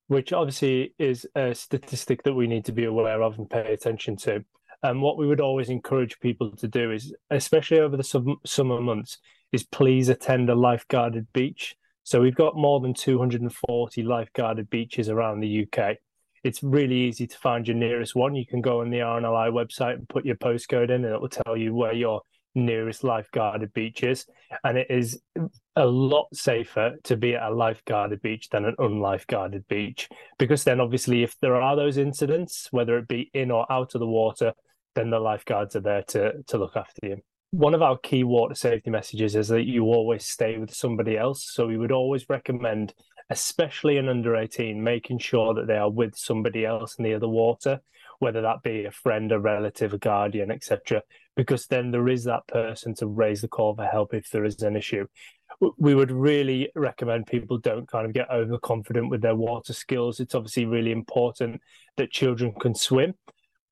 which 0.06 0.32
obviously 0.32 0.94
is 0.98 1.26
a 1.34 1.54
statistic 1.54 2.22
that 2.22 2.32
we 2.32 2.46
need 2.46 2.64
to 2.64 2.72
be 2.72 2.86
aware 2.86 3.22
of 3.22 3.38
and 3.38 3.50
pay 3.50 3.74
attention 3.74 4.16
to. 4.16 4.42
And 4.82 5.02
what 5.02 5.18
we 5.18 5.26
would 5.26 5.40
always 5.40 5.68
encourage 5.68 6.18
people 6.18 6.50
to 6.52 6.66
do 6.66 6.92
is, 6.92 7.14
especially 7.28 7.80
over 7.80 7.98
the 7.98 8.38
summer 8.46 8.80
months, 8.80 9.18
is 9.52 9.64
please 9.64 10.08
attend 10.08 10.48
a 10.48 10.54
lifeguarded 10.54 11.26
beach. 11.34 11.76
So 12.04 12.22
we've 12.22 12.34
got 12.34 12.56
more 12.56 12.80
than 12.80 12.94
240 12.94 14.02
lifeguarded 14.02 14.70
beaches 14.70 15.10
around 15.10 15.40
the 15.40 15.66
UK. 15.66 15.98
It's 16.44 16.62
really 16.62 16.96
easy 16.96 17.26
to 17.26 17.38
find 17.38 17.66
your 17.66 17.76
nearest 17.76 18.14
one. 18.14 18.34
You 18.34 18.46
can 18.46 18.60
go 18.60 18.80
on 18.80 18.90
the 18.90 18.98
RNLI 18.98 19.50
website 19.52 19.94
and 19.94 20.08
put 20.08 20.24
your 20.24 20.36
postcode 20.36 20.90
in, 20.90 21.04
and 21.04 21.14
it 21.14 21.20
will 21.20 21.28
tell 21.28 21.56
you 21.56 21.74
where 21.74 21.92
your 21.92 22.22
nearest 22.54 23.02
lifeguarded 23.02 23.72
beach 23.72 24.02
is. 24.02 24.26
And 24.64 24.76
it 24.76 24.88
is 24.90 25.20
a 25.76 25.86
lot 25.86 26.26
safer 26.34 26.96
to 27.04 27.16
be 27.16 27.34
at 27.34 27.50
a 27.50 27.54
lifeguarded 27.54 28.20
beach 28.22 28.48
than 28.50 28.64
an 28.64 28.74
unlifeguarded 28.78 29.66
beach. 29.68 30.08
Because 30.38 30.64
then, 30.64 30.80
obviously, 30.80 31.22
if 31.22 31.38
there 31.40 31.60
are 31.60 31.76
those 31.76 31.96
incidents, 31.96 32.68
whether 32.70 32.98
it 32.98 33.08
be 33.08 33.30
in 33.32 33.50
or 33.50 33.70
out 33.70 33.94
of 33.94 34.00
the 34.00 34.06
water, 34.06 34.52
then 34.94 35.10
the 35.10 35.20
lifeguards 35.20 35.76
are 35.76 35.80
there 35.80 36.02
to, 36.02 36.42
to 36.48 36.58
look 36.58 36.76
after 36.76 37.06
you 37.06 37.22
one 37.52 37.74
of 37.74 37.82
our 37.82 37.98
key 37.98 38.24
water 38.24 38.54
safety 38.54 38.88
messages 38.88 39.36
is 39.36 39.48
that 39.48 39.64
you 39.64 39.84
always 39.84 40.24
stay 40.24 40.56
with 40.56 40.74
somebody 40.74 41.18
else. 41.18 41.50
So 41.52 41.66
we 41.66 41.76
would 41.76 41.92
always 41.92 42.28
recommend, 42.30 42.94
especially 43.28 43.98
in 43.98 44.08
under 44.08 44.34
18, 44.34 44.82
making 44.82 45.18
sure 45.18 45.52
that 45.54 45.66
they 45.66 45.76
are 45.76 45.90
with 45.90 46.16
somebody 46.16 46.64
else 46.64 46.98
near 46.98 47.18
the 47.18 47.28
water, 47.28 47.82
whether 48.20 48.40
that 48.40 48.62
be 48.62 48.86
a 48.86 48.90
friend, 48.90 49.30
a 49.32 49.38
relative, 49.38 49.92
a 49.92 49.98
guardian, 49.98 50.50
etc. 50.50 51.02
Because 51.36 51.66
then 51.66 51.90
there 51.90 52.08
is 52.08 52.24
that 52.24 52.46
person 52.48 52.94
to 52.96 53.06
raise 53.06 53.42
the 53.42 53.48
call 53.48 53.76
for 53.76 53.84
help 53.84 54.14
if 54.14 54.30
there 54.30 54.46
is 54.46 54.62
an 54.62 54.74
issue. 54.74 55.06
We 55.76 55.94
would 55.94 56.10
really 56.10 56.70
recommend 56.74 57.26
people 57.26 57.58
don't 57.58 57.86
kind 57.86 58.06
of 58.06 58.14
get 58.14 58.30
overconfident 58.30 59.10
with 59.10 59.20
their 59.20 59.36
water 59.36 59.74
skills. 59.74 60.20
It's 60.20 60.34
obviously 60.34 60.64
really 60.64 60.90
important 60.90 61.60
that 61.98 62.10
children 62.10 62.54
can 62.58 62.74
swim 62.74 63.14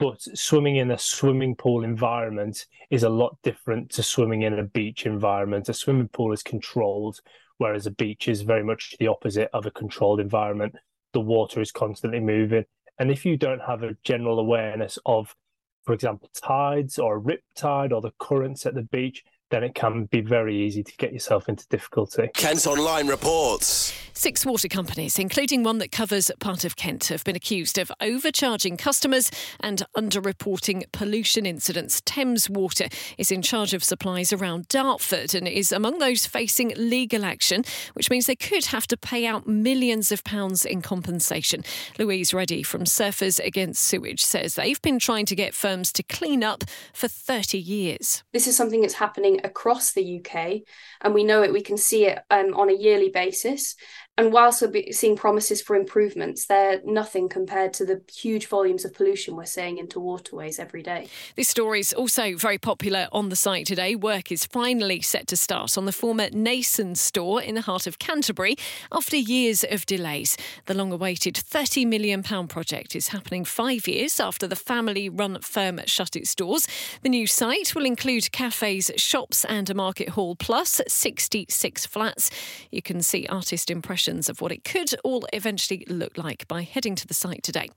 but 0.00 0.22
swimming 0.22 0.76
in 0.76 0.90
a 0.90 0.98
swimming 0.98 1.54
pool 1.54 1.84
environment 1.84 2.66
is 2.88 3.02
a 3.02 3.08
lot 3.10 3.36
different 3.42 3.90
to 3.90 4.02
swimming 4.02 4.42
in 4.42 4.58
a 4.58 4.64
beach 4.64 5.04
environment. 5.04 5.68
A 5.68 5.74
swimming 5.74 6.08
pool 6.08 6.32
is 6.32 6.42
controlled, 6.42 7.20
whereas 7.58 7.86
a 7.86 7.90
beach 7.90 8.26
is 8.26 8.40
very 8.40 8.64
much 8.64 8.96
the 8.98 9.08
opposite 9.08 9.50
of 9.52 9.66
a 9.66 9.70
controlled 9.70 10.18
environment. 10.18 10.74
The 11.12 11.20
water 11.20 11.60
is 11.60 11.70
constantly 11.70 12.18
moving. 12.18 12.64
And 12.98 13.10
if 13.10 13.26
you 13.26 13.36
don't 13.36 13.60
have 13.60 13.82
a 13.82 13.94
general 14.02 14.38
awareness 14.38 14.98
of, 15.04 15.36
for 15.84 15.92
example, 15.92 16.30
tides 16.32 16.98
or 16.98 17.16
a 17.16 17.18
rip 17.18 17.42
tide 17.54 17.92
or 17.92 18.00
the 18.00 18.14
currents 18.18 18.64
at 18.64 18.74
the 18.74 18.82
beach, 18.82 19.22
then 19.50 19.64
it 19.64 19.74
can 19.74 20.04
be 20.04 20.20
very 20.20 20.56
easy 20.56 20.82
to 20.82 20.92
get 20.96 21.12
yourself 21.12 21.48
into 21.48 21.66
difficulty. 21.68 22.30
Kent 22.34 22.66
Online 22.66 23.08
reports. 23.08 23.92
Six 24.12 24.44
water 24.44 24.68
companies, 24.68 25.18
including 25.18 25.62
one 25.62 25.78
that 25.78 25.92
covers 25.92 26.30
part 26.40 26.64
of 26.66 26.76
Kent, 26.76 27.06
have 27.06 27.24
been 27.24 27.36
accused 27.36 27.78
of 27.78 27.90
overcharging 28.02 28.76
customers 28.76 29.30
and 29.60 29.82
underreporting 29.96 30.84
pollution 30.92 31.46
incidents. 31.46 32.02
Thames 32.04 32.50
Water 32.50 32.88
is 33.16 33.32
in 33.32 33.40
charge 33.40 33.72
of 33.72 33.82
supplies 33.82 34.30
around 34.30 34.68
Dartford 34.68 35.34
and 35.34 35.48
is 35.48 35.72
among 35.72 36.00
those 36.00 36.26
facing 36.26 36.74
legal 36.76 37.24
action, 37.24 37.64
which 37.94 38.10
means 38.10 38.26
they 38.26 38.36
could 38.36 38.66
have 38.66 38.86
to 38.88 38.96
pay 38.96 39.26
out 39.26 39.46
millions 39.46 40.12
of 40.12 40.22
pounds 40.22 40.66
in 40.66 40.82
compensation. 40.82 41.64
Louise 41.98 42.34
Reddy 42.34 42.62
from 42.62 42.84
Surfers 42.84 43.42
Against 43.42 43.82
Sewage 43.82 44.22
says 44.22 44.54
they've 44.54 44.82
been 44.82 44.98
trying 44.98 45.24
to 45.26 45.34
get 45.34 45.54
firms 45.54 45.92
to 45.92 46.02
clean 46.02 46.44
up 46.44 46.64
for 46.92 47.08
30 47.08 47.56
years. 47.58 48.22
This 48.34 48.46
is 48.46 48.54
something 48.54 48.82
that's 48.82 48.94
happening 48.94 49.39
across 49.44 49.92
the 49.92 50.20
UK, 50.20 50.62
and 51.00 51.14
we 51.14 51.24
know 51.24 51.42
it. 51.42 51.52
We 51.52 51.62
can 51.62 51.76
see 51.76 52.06
it 52.06 52.18
um, 52.30 52.54
on 52.54 52.68
a 52.70 52.74
yearly 52.74 53.10
basis. 53.10 53.76
And 54.20 54.34
whilst 54.34 54.60
we're 54.60 54.92
seeing 54.92 55.16
promises 55.16 55.62
for 55.62 55.74
improvements, 55.74 56.44
they're 56.44 56.82
nothing 56.84 57.30
compared 57.30 57.72
to 57.72 57.86
the 57.86 58.02
huge 58.14 58.48
volumes 58.48 58.84
of 58.84 58.92
pollution 58.92 59.34
we're 59.34 59.46
seeing 59.46 59.78
into 59.78 59.98
waterways 59.98 60.58
every 60.58 60.82
day. 60.82 61.08
This 61.36 61.48
story 61.48 61.80
is 61.80 61.94
also 61.94 62.36
very 62.36 62.58
popular 62.58 63.08
on 63.12 63.30
the 63.30 63.34
site 63.34 63.64
today. 63.64 63.94
Work 63.94 64.30
is 64.30 64.44
finally 64.44 65.00
set 65.00 65.26
to 65.28 65.38
start 65.38 65.78
on 65.78 65.86
the 65.86 65.92
former 65.92 66.28
Nason 66.34 66.96
store 66.96 67.40
in 67.40 67.54
the 67.54 67.62
heart 67.62 67.86
of 67.86 67.98
Canterbury 67.98 68.56
after 68.92 69.16
years 69.16 69.64
of 69.64 69.86
delays. 69.86 70.36
The 70.66 70.74
long 70.74 70.92
awaited 70.92 71.36
£30 71.36 71.86
million 71.86 72.22
project 72.22 72.94
is 72.94 73.08
happening 73.08 73.46
five 73.46 73.88
years 73.88 74.20
after 74.20 74.46
the 74.46 74.54
family 74.54 75.08
run 75.08 75.40
firm 75.40 75.80
shut 75.86 76.14
its 76.14 76.34
doors. 76.34 76.68
The 77.00 77.08
new 77.08 77.26
site 77.26 77.74
will 77.74 77.86
include 77.86 78.32
cafes, 78.32 78.90
shops, 78.96 79.46
and 79.46 79.70
a 79.70 79.74
market 79.74 80.10
hall, 80.10 80.36
plus 80.36 80.82
66 80.86 81.86
flats. 81.86 82.30
You 82.70 82.82
can 82.82 83.00
see 83.00 83.26
artist 83.26 83.70
impressions 83.70 84.09
of 84.10 84.40
what 84.40 84.50
it 84.50 84.64
could 84.64 84.92
all 85.04 85.24
eventually 85.32 85.84
look 85.88 86.18
like 86.18 86.48
by 86.48 86.62
heading 86.62 86.96
to 86.96 87.06
the 87.06 87.14
site 87.14 87.42
today. 87.42 87.70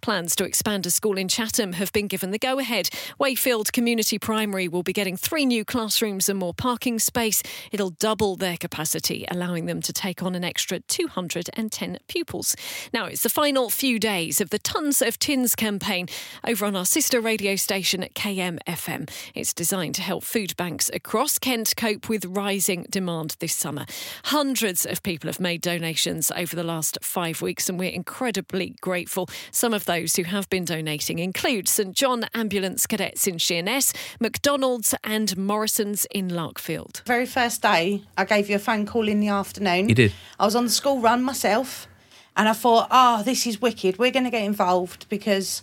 Plans 0.00 0.36
to 0.36 0.44
expand 0.44 0.86
a 0.86 0.90
school 0.90 1.18
in 1.18 1.26
Chatham 1.26 1.72
have 1.74 1.92
been 1.92 2.06
given 2.06 2.30
the 2.30 2.38
go 2.38 2.58
ahead. 2.58 2.88
Wayfield 3.18 3.72
Community 3.72 4.18
Primary 4.18 4.68
will 4.68 4.84
be 4.84 4.92
getting 4.92 5.16
three 5.16 5.44
new 5.44 5.64
classrooms 5.64 6.28
and 6.28 6.38
more 6.38 6.54
parking 6.54 7.00
space. 7.00 7.42
It'll 7.72 7.90
double 7.90 8.36
their 8.36 8.56
capacity, 8.56 9.24
allowing 9.28 9.66
them 9.66 9.82
to 9.82 9.92
take 9.92 10.22
on 10.22 10.34
an 10.34 10.44
extra 10.44 10.78
210 10.78 11.98
pupils. 12.06 12.54
Now, 12.92 13.06
it's 13.06 13.24
the 13.24 13.28
final 13.28 13.68
few 13.68 13.98
days 13.98 14.40
of 14.40 14.50
the 14.50 14.58
Tonnes 14.60 15.06
of 15.06 15.18
Tins 15.18 15.56
campaign 15.56 16.06
over 16.46 16.64
on 16.64 16.76
our 16.76 16.86
sister 16.86 17.20
radio 17.20 17.56
station 17.56 18.04
at 18.04 18.14
KMFM. 18.14 19.10
It's 19.34 19.52
designed 19.52 19.96
to 19.96 20.02
help 20.02 20.22
food 20.22 20.56
banks 20.56 20.88
across 20.94 21.38
Kent 21.38 21.74
cope 21.76 22.08
with 22.08 22.24
rising 22.24 22.86
demand 22.90 23.36
this 23.40 23.54
summer. 23.54 23.86
Hundreds 24.26 24.86
of 24.86 25.02
people 25.02 25.28
have 25.28 25.40
made 25.40 25.60
donations 25.60 25.79
donations 25.80 26.30
over 26.36 26.54
the 26.54 26.62
last 26.62 26.98
five 27.00 27.40
weeks, 27.40 27.68
and 27.68 27.78
we're 27.78 27.90
incredibly 27.90 28.74
grateful. 28.82 29.28
Some 29.50 29.72
of 29.72 29.86
those 29.86 30.16
who 30.16 30.24
have 30.24 30.48
been 30.50 30.66
donating 30.66 31.18
include 31.18 31.68
St 31.68 31.96
John 31.96 32.26
Ambulance 32.34 32.86
Cadets 32.86 33.26
in 33.26 33.38
Sheerness, 33.38 33.94
McDonald's, 34.20 34.94
and 35.02 35.36
Morrison's 35.38 36.06
in 36.10 36.28
Larkfield. 36.28 37.02
Very 37.06 37.24
first 37.24 37.62
day, 37.62 38.02
I 38.18 38.26
gave 38.26 38.50
you 38.50 38.56
a 38.56 38.58
phone 38.58 38.84
call 38.84 39.08
in 39.08 39.20
the 39.20 39.28
afternoon. 39.28 39.88
You 39.88 39.94
did. 39.94 40.12
I 40.38 40.44
was 40.44 40.54
on 40.54 40.64
the 40.64 40.70
school 40.70 41.00
run 41.00 41.22
myself, 41.22 41.88
and 42.36 42.46
I 42.46 42.52
thought, 42.52 42.88
oh, 42.90 43.22
this 43.22 43.46
is 43.46 43.62
wicked. 43.62 43.98
We're 43.98 44.10
going 44.10 44.24
to 44.24 44.30
get 44.30 44.44
involved 44.44 45.08
because 45.08 45.62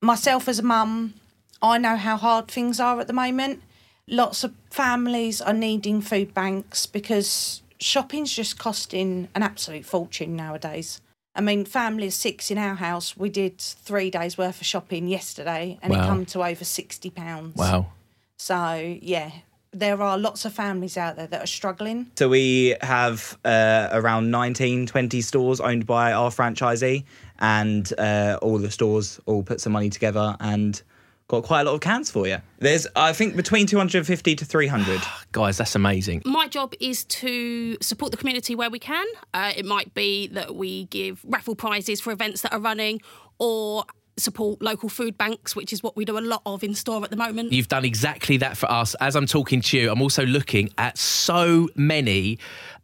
myself 0.00 0.46
as 0.46 0.60
a 0.60 0.62
mum, 0.62 1.14
I 1.60 1.78
know 1.78 1.96
how 1.96 2.16
hard 2.16 2.48
things 2.48 2.78
are 2.78 3.00
at 3.00 3.08
the 3.08 3.12
moment. 3.12 3.60
Lots 4.06 4.44
of 4.44 4.54
families 4.70 5.40
are 5.40 5.52
needing 5.52 6.00
food 6.00 6.32
banks 6.32 6.86
because 6.86 7.60
shopping's 7.80 8.32
just 8.32 8.58
costing 8.58 9.28
an 9.34 9.42
absolute 9.42 9.84
fortune 9.84 10.36
nowadays. 10.36 11.00
I 11.34 11.40
mean, 11.40 11.64
family 11.64 12.08
of 12.08 12.12
six 12.14 12.50
in 12.50 12.58
our 12.58 12.74
house, 12.74 13.16
we 13.16 13.30
did 13.30 13.58
three 13.58 14.10
days 14.10 14.36
worth 14.36 14.60
of 14.60 14.66
shopping 14.66 15.06
yesterday, 15.06 15.78
and 15.82 15.92
wow. 15.92 16.02
it 16.02 16.06
come 16.06 16.26
to 16.26 16.42
over 16.42 16.64
sixty 16.64 17.10
pounds. 17.10 17.54
Wow! 17.56 17.92
So 18.38 18.96
yeah, 19.00 19.30
there 19.72 20.00
are 20.02 20.18
lots 20.18 20.44
of 20.44 20.52
families 20.52 20.96
out 20.96 21.16
there 21.16 21.26
that 21.28 21.42
are 21.42 21.46
struggling. 21.46 22.10
So 22.16 22.28
we 22.28 22.74
have 22.80 23.38
uh, 23.44 23.88
around 23.92 24.30
19, 24.30 24.86
20 24.86 25.20
stores 25.20 25.60
owned 25.60 25.86
by 25.86 26.12
our 26.12 26.30
franchisee, 26.30 27.04
and 27.38 27.92
uh, 27.98 28.38
all 28.42 28.58
the 28.58 28.70
stores 28.70 29.20
all 29.26 29.42
put 29.42 29.60
some 29.60 29.72
money 29.72 29.90
together 29.90 30.36
and 30.40 30.82
got 31.28 31.42
quite 31.44 31.60
a 31.60 31.64
lot 31.64 31.74
of 31.74 31.80
cans 31.80 32.10
for 32.10 32.26
you. 32.26 32.38
There's, 32.58 32.86
I 32.96 33.12
think, 33.12 33.36
between 33.36 33.66
250 33.66 34.34
to 34.36 34.44
300. 34.44 35.00
Guys, 35.32 35.58
that's 35.58 35.74
amazing. 35.74 36.22
My 36.24 36.48
job 36.48 36.74
is 36.80 37.04
to 37.04 37.76
support 37.80 38.10
the 38.10 38.16
community 38.16 38.54
where 38.54 38.70
we 38.70 38.78
can. 38.78 39.06
Uh, 39.34 39.52
it 39.56 39.64
might 39.66 39.94
be 39.94 40.26
that 40.28 40.54
we 40.54 40.86
give 40.86 41.20
raffle 41.24 41.54
prizes 41.54 42.00
for 42.00 42.12
events 42.12 42.42
that 42.42 42.52
are 42.52 42.60
running 42.60 43.00
or 43.38 43.84
support 44.16 44.60
local 44.60 44.88
food 44.88 45.16
banks, 45.16 45.54
which 45.54 45.72
is 45.72 45.82
what 45.82 45.96
we 45.96 46.04
do 46.04 46.18
a 46.18 46.20
lot 46.20 46.42
of 46.44 46.64
in 46.64 46.74
store 46.74 47.04
at 47.04 47.10
the 47.10 47.16
moment. 47.16 47.52
You've 47.52 47.68
done 47.68 47.84
exactly 47.84 48.38
that 48.38 48.56
for 48.56 48.68
us. 48.70 48.96
As 49.00 49.14
I'm 49.14 49.26
talking 49.26 49.60
to 49.60 49.78
you, 49.78 49.92
I'm 49.92 50.02
also 50.02 50.26
looking 50.26 50.70
at 50.76 50.98
so 50.98 51.68
many 51.76 52.38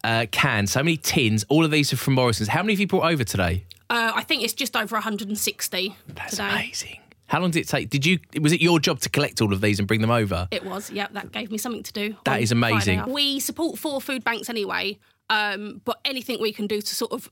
uh, 0.05 0.27
cans, 0.31 0.71
so 0.73 0.81
many 0.83 0.97
tins. 0.97 1.45
All 1.49 1.65
of 1.65 1.71
these 1.73 1.93
are 1.93 1.97
from 1.97 2.15
Morrison's. 2.15 2.51
How 2.51 2.63
many 2.63 2.75
have 2.75 2.81
you 2.81 2.87
brought 2.87 3.11
over 3.11 3.25
today? 3.25 3.65
Uh, 3.91 4.13
I 4.15 4.23
think 4.23 4.45
it's 4.45 4.53
just 4.53 4.77
over 4.77 4.95
160 4.95 5.97
That's 6.09 6.31
today. 6.33 6.49
amazing. 6.51 6.99
How 7.27 7.41
long 7.41 7.51
did 7.51 7.61
it 7.61 7.69
take? 7.69 7.91
Did 7.91 8.05
you? 8.05 8.19
Was 8.41 8.53
it 8.53 8.61
your 8.61 8.79
job 8.79 9.01
to 9.01 9.09
collect 9.09 9.41
all 9.41 9.53
of 9.53 9.61
these 9.61 9.79
and 9.79 9.89
bring 9.89 10.01
them 10.01 10.11
over? 10.11 10.47
It 10.51 10.65
was. 10.65 10.91
Yeah, 10.91 11.09
that 11.13 11.33
gave 11.33 11.51
me 11.51 11.59
something 11.59 11.83
to 11.83 11.93
do. 11.93 12.17
That 12.25 12.41
is 12.41 12.53
amazing. 12.53 12.99
Friday. 12.99 13.13
We 13.13 13.41
support 13.41 13.79
four 13.79 14.01
food 14.01 14.25
banks 14.25 14.51
anyway, 14.51 14.99
um, 15.31 15.81
but 15.85 16.01
anything 16.05 16.41
we 16.41 16.53
can 16.53 16.67
do 16.67 16.81
to 16.81 16.95
sort 16.95 17.13
of 17.13 17.31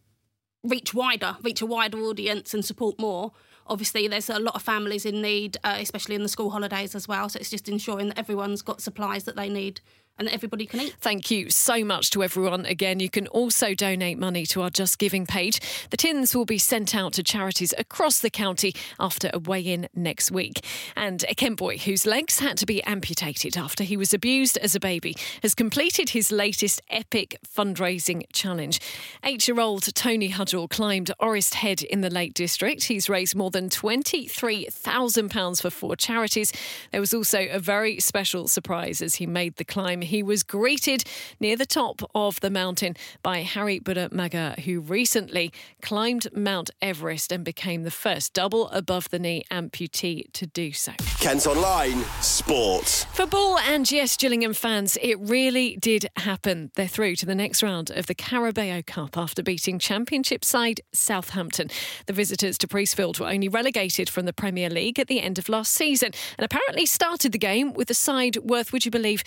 reach 0.65 0.95
wider, 0.95 1.37
reach 1.43 1.61
a 1.61 1.67
wider 1.67 1.99
audience, 1.99 2.55
and 2.55 2.65
support 2.65 2.99
more. 2.99 3.33
Obviously, 3.67 4.09
there's 4.09 4.29
a 4.29 4.39
lot 4.39 4.57
of 4.57 4.63
families 4.63 5.07
in 5.07 5.23
need, 5.23 5.57
uh, 5.63 5.77
especially 5.79 6.15
in 6.15 6.23
the 6.23 6.29
school 6.29 6.51
holidays 6.51 6.95
as 6.95 7.07
well. 7.07 7.29
So 7.29 7.39
it's 7.39 7.51
just 7.51 7.69
ensuring 7.69 8.09
that 8.09 8.19
everyone's 8.19 8.63
got 8.63 8.81
supplies 8.81 9.25
that 9.25 9.37
they 9.37 9.49
need 9.49 9.81
and 10.19 10.28
that 10.28 10.35
everybody 10.35 10.66
can 10.66 10.81
eat. 10.81 10.97
Thank 11.00 11.31
you 11.31 11.50
so 11.50 11.85
much 11.85 12.11
to 12.11 12.23
everyone. 12.23 12.66
Again, 12.66 13.00
you 13.00 13.09
can 13.09 13.26
also 13.28 13.75
donate 13.75 14.19
money 14.19 14.45
to 14.47 14.62
our 14.62 14.71
Just 14.71 14.99
Giving 14.99 15.26
page. 15.26 15.61
The 15.90 15.97
tins 15.97 16.35
will 16.35 16.45
be 16.45 16.59
sent 16.59 16.95
out 16.95 17.14
to 17.14 17.23
charities 17.23 17.75
across 17.78 18.21
the 18.21 18.31
county 18.31 18.75
after 19.00 19.31
a 19.33 19.38
weigh 19.38 19.62
in 19.62 19.88
next 19.95 20.31
week. 20.31 20.64
And 20.97 21.25
a 21.28 21.35
Kent 21.35 21.59
boy 21.59 21.78
whose 21.78 22.07
legs 22.07 22.38
had 22.38 22.59
to 22.59 22.66
be 22.66 22.83
amputated 22.85 23.57
after 23.57 23.85
he 23.85 23.97
was 23.97 24.12
abused 24.12 24.59
as 24.59 24.75
a 24.75 24.81
baby 24.81 25.16
has 25.42 25.54
completed 25.54 26.11
his 26.11 26.31
latest 26.31 26.81
epic 26.90 27.38
fundraising 27.47 28.25
challenge. 28.33 28.81
Eight 29.25 29.49
year 29.49 29.61
old 29.61 29.95
Tony 29.95 30.31
Hudgell 30.31 30.69
climbed 30.69 31.11
Orrest 31.21 31.54
Head 31.54 31.83
in 31.83 32.02
the 32.02 32.11
Lake 32.11 32.35
District. 32.35 32.85
He's 32.85 33.09
raised 33.09 33.35
more 33.35 33.50
than 33.50 33.69
£23,000 33.71 35.62
for 35.62 35.71
four 35.71 35.97
charities. 35.97 36.52
There 36.90 37.00
was 37.00 37.14
also 37.14 37.47
a 37.50 37.59
very 37.59 37.99
special 37.99 38.47
surprise 38.49 39.00
as 39.00 39.16
he 39.16 39.26
made 39.26 39.57
the 39.57 39.64
climb. 39.64 40.02
He 40.03 40.23
was 40.23 40.43
greeted 40.43 41.05
near 41.41 41.57
the 41.57 41.67
top 41.67 42.03
of 42.15 42.41
the 42.41 42.51
mountain 42.51 42.97
by 43.23 43.43
Hari 43.43 43.81
Budha 43.81 44.11
Magar, 44.11 44.59
who 44.61 44.81
recently 44.81 45.53
climbed 45.81 46.29
Mount 46.37 46.71
Everest 46.81 47.33
and 47.33 47.45
became 47.45 47.83
the 47.83 47.91
first 47.91 48.33
double 48.33 48.69
above 48.69 49.11
the 49.11 49.19
knee 49.19 49.45
amputee 49.51 50.33
to 50.33 50.47
do 50.47 50.73
so. 50.73 50.93
Kent 51.21 51.47
Online 51.47 52.05
Sport. 52.21 53.07
For 53.13 53.27
Ball 53.27 53.59
and 53.59 53.91
yes, 53.91 54.17
Gillingham 54.17 54.55
fans, 54.55 54.99
it 55.01 55.19
really 55.21 55.77
did 55.77 56.09
happen. 56.17 56.71
They're 56.75 56.87
through 56.87 57.17
to 57.17 57.27
the 57.27 57.35
next 57.35 57.63
round 57.63 57.91
of 57.91 58.07
the 58.07 58.15
Carabao 58.15 58.83
Cup 58.87 59.17
after 59.17 59.43
beating 59.43 59.79
Championship 59.79 60.45
side 60.45 60.81
Southampton. 60.93 61.71
The 62.07 62.13
visitors 62.13 62.59
to 62.59 62.69
Priestfield 62.69 63.21
were 63.21 63.29
only 63.29 63.49
relegated 63.49 64.09
from 64.09 64.25
the 64.25 64.33
Premier 64.33 64.71
League 64.71 64.99
at 64.99 65.09
the 65.09 65.21
end 65.21 65.39
of 65.39 65.49
last 65.49 65.73
season 65.73 66.13
and 66.39 66.45
apparently 66.45 66.87
started 66.87 67.33
the 67.33 67.39
game 67.39 67.73
with 67.73 67.91
a 67.91 67.95
side 67.95 68.37
worth, 68.39 68.73
would 68.73 68.85
you 68.85 68.91
believe, 68.91 69.23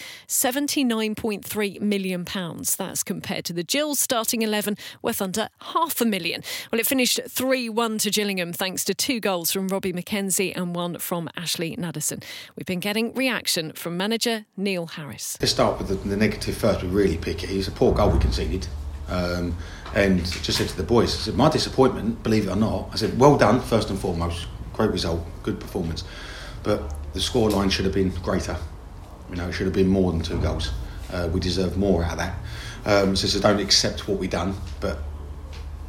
£79.3 0.67 1.81
million. 1.81 2.25
That's 2.77 3.03
compared 3.03 3.45
to 3.45 3.53
the 3.53 3.63
Gills 3.63 3.99
starting 3.99 4.41
11 4.41 4.77
worth 5.01 5.21
under 5.21 5.49
half 5.61 6.01
a 6.01 6.05
million. 6.05 6.43
Well, 6.71 6.79
it 6.79 6.87
finished 6.87 7.19
3 7.27 7.69
1 7.69 7.97
to 7.99 8.09
Gillingham 8.09 8.53
thanks 8.53 8.83
to 8.85 8.93
two 8.93 9.19
goals 9.19 9.51
from 9.51 9.67
Robbie 9.67 9.93
McKenzie 9.93 10.55
and 10.55 10.75
one 10.75 10.97
from 10.97 11.29
Ashley 11.35 11.75
Nadesan. 11.77 12.23
We've 12.55 12.65
been 12.65 12.79
getting 12.79 13.13
reaction 13.13 13.73
from 13.73 13.97
manager 13.97 14.45
Neil 14.57 14.87
Harris. 14.87 15.37
Let's 15.39 15.53
start 15.53 15.77
with 15.77 15.87
the, 15.87 15.95
the 15.95 16.17
negative 16.17 16.57
first. 16.57 16.83
We 16.83 16.89
really 16.89 17.17
pick 17.17 17.43
it. 17.43 17.51
It's 17.51 17.67
a 17.67 17.71
poor 17.71 17.93
goal 17.93 18.11
we 18.11 18.19
conceded. 18.19 18.67
Um, 19.07 19.55
and 19.93 20.25
just 20.25 20.57
said 20.57 20.67
to 20.67 20.77
the 20.77 20.83
boys, 20.83 21.13
I 21.15 21.17
said, 21.19 21.35
my 21.35 21.49
disappointment, 21.49 22.23
believe 22.23 22.47
it 22.47 22.49
or 22.49 22.55
not, 22.55 22.89
I 22.91 22.95
said, 22.95 23.17
well 23.19 23.37
done, 23.37 23.61
first 23.61 23.89
and 23.89 23.99
foremost. 23.99 24.47
Great 24.73 24.91
result, 24.91 25.25
good 25.43 25.59
performance. 25.59 26.03
But 26.63 26.81
the 27.13 27.19
scoreline 27.19 27.71
should 27.71 27.85
have 27.85 27.93
been 27.93 28.09
greater. 28.09 28.57
You 29.29 29.35
know, 29.35 29.49
it 29.49 29.53
should 29.53 29.65
have 29.65 29.75
been 29.75 29.87
more 29.87 30.11
than 30.11 30.21
two 30.21 30.39
goals. 30.39 30.71
Uh, 31.11 31.29
we 31.31 31.39
deserve 31.39 31.77
more 31.77 32.03
out 32.03 32.13
of 32.13 32.17
that. 32.17 32.35
Um, 32.85 33.15
so, 33.15 33.27
so 33.27 33.39
don't 33.39 33.59
accept 33.59 34.07
what 34.07 34.19
we've 34.19 34.29
done, 34.29 34.55
but 34.79 34.99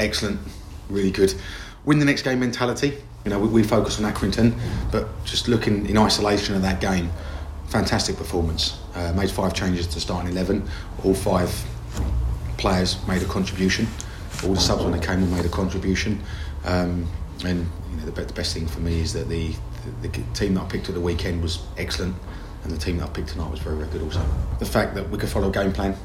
excellent, 0.01 0.41
really 0.89 1.11
good. 1.11 1.35
Win 1.85 1.99
the 1.99 2.05
next 2.05 2.23
game 2.23 2.41
mentality. 2.41 2.99
You 3.25 3.31
know, 3.31 3.39
we, 3.39 3.49
we 3.49 3.63
focus 3.63 4.01
on 4.01 4.11
Accrington, 4.11 4.59
but 4.91 5.09
just 5.25 5.49
looking 5.49 5.87
in 5.89 5.99
isolation 5.99 6.55
of 6.55 6.63
that 6.63 6.81
game, 6.81 7.11
fantastic 7.69 8.17
performance. 8.17 8.79
Uh, 8.95 9.13
made 9.13 9.31
five 9.31 9.53
changes 9.53 9.87
to 9.89 10.01
starting 10.01 10.31
11. 10.31 10.67
All 11.05 11.15
five 11.15 11.51
players 12.57 12.97
made 13.07 13.23
a 13.23 13.27
contribution. 13.27 13.87
All 14.45 14.55
the 14.55 14.61
subs 14.61 14.83
when 14.83 14.93
they 14.93 15.05
came 15.05 15.23
in 15.23 15.31
made 15.31 15.45
a 15.45 15.51
contribution. 15.51 16.23
Um, 16.65 17.07
and 17.45 17.69
you 17.91 17.97
know, 17.97 18.05
the, 18.07 18.25
the, 18.25 18.33
best 18.33 18.55
thing 18.55 18.67
for 18.67 18.81
me 18.81 19.01
is 19.01 19.13
that 19.13 19.29
the, 19.29 19.55
the, 20.03 20.09
the 20.09 20.23
team 20.35 20.55
that 20.55 20.63
I 20.63 20.67
picked 20.67 20.89
at 20.89 20.95
the 20.95 21.01
weekend 21.01 21.43
was 21.43 21.63
excellent, 21.77 22.17
and 22.67 22.77
the 22.77 22.85
team 22.85 22.97
that 22.99 23.05
I 23.05 23.09
picked 23.11 23.29
tonight 23.29 23.49
was 23.49 23.61
very, 23.61 23.77
very 23.77 23.89
good 23.91 24.03
also. 24.03 24.25
The 24.59 24.67
fact 24.67 24.97
that 24.97 25.09
we 25.09 25.19
could 25.19 25.29
follow 25.29 25.49
a 25.49 25.53
game 25.53 25.73
plan, 25.73 25.97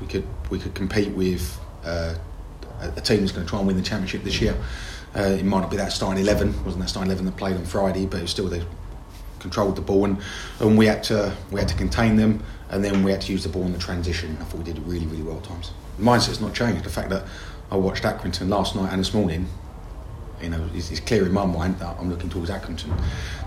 we 0.00 0.06
could 0.06 0.26
we 0.50 0.58
could 0.58 0.74
compete 0.74 1.08
with 1.12 1.58
uh, 1.84 2.14
a, 2.80 3.00
team 3.00 3.20
that's 3.20 3.32
going 3.32 3.46
to 3.46 3.50
try 3.50 3.58
and 3.58 3.66
win 3.66 3.76
the 3.76 3.82
championship 3.82 4.22
this 4.22 4.40
year. 4.40 4.54
Uh, 5.16 5.22
it 5.22 5.44
might 5.44 5.60
not 5.60 5.70
be 5.70 5.78
that 5.78 5.92
starting 5.92 6.22
eleven, 6.22 6.52
wasn't 6.64 6.82
that 6.82 6.88
starting 6.88 7.10
eleven 7.10 7.24
that 7.24 7.36
played 7.36 7.56
on 7.56 7.64
Friday, 7.64 8.04
but 8.04 8.18
it 8.18 8.22
was 8.22 8.30
still 8.30 8.46
they 8.46 8.62
controlled 9.38 9.74
the 9.74 9.80
ball 9.80 10.04
and, 10.04 10.18
and 10.60 10.76
we 10.76 10.84
had 10.84 11.02
to 11.04 11.34
we 11.50 11.58
had 11.58 11.68
to 11.68 11.74
contain 11.74 12.16
them 12.16 12.42
and 12.68 12.84
then 12.84 13.02
we 13.02 13.10
had 13.10 13.22
to 13.22 13.32
use 13.32 13.42
the 13.42 13.48
ball 13.48 13.62
in 13.62 13.72
the 13.72 13.78
transition. 13.78 14.36
I 14.38 14.44
thought 14.44 14.58
we 14.58 14.64
did 14.64 14.78
really 14.86 15.06
really 15.06 15.22
well 15.22 15.38
at 15.38 15.44
times. 15.44 15.72
The 15.98 16.04
mindset's 16.04 16.40
not 16.40 16.54
changed. 16.54 16.84
The 16.84 16.90
fact 16.90 17.08
that 17.08 17.24
I 17.70 17.76
watched 17.76 18.02
Accrington 18.02 18.48
last 18.50 18.76
night 18.76 18.92
and 18.92 19.00
this 19.00 19.14
morning, 19.14 19.46
you 20.42 20.48
know, 20.48 20.68
it's, 20.74 20.90
it's 20.90 21.00
clear 21.00 21.26
in 21.26 21.32
my 21.32 21.44
mind 21.44 21.78
that 21.78 21.96
I'm 21.98 22.10
looking 22.10 22.30
towards 22.30 22.50
Accrington. 22.50 22.92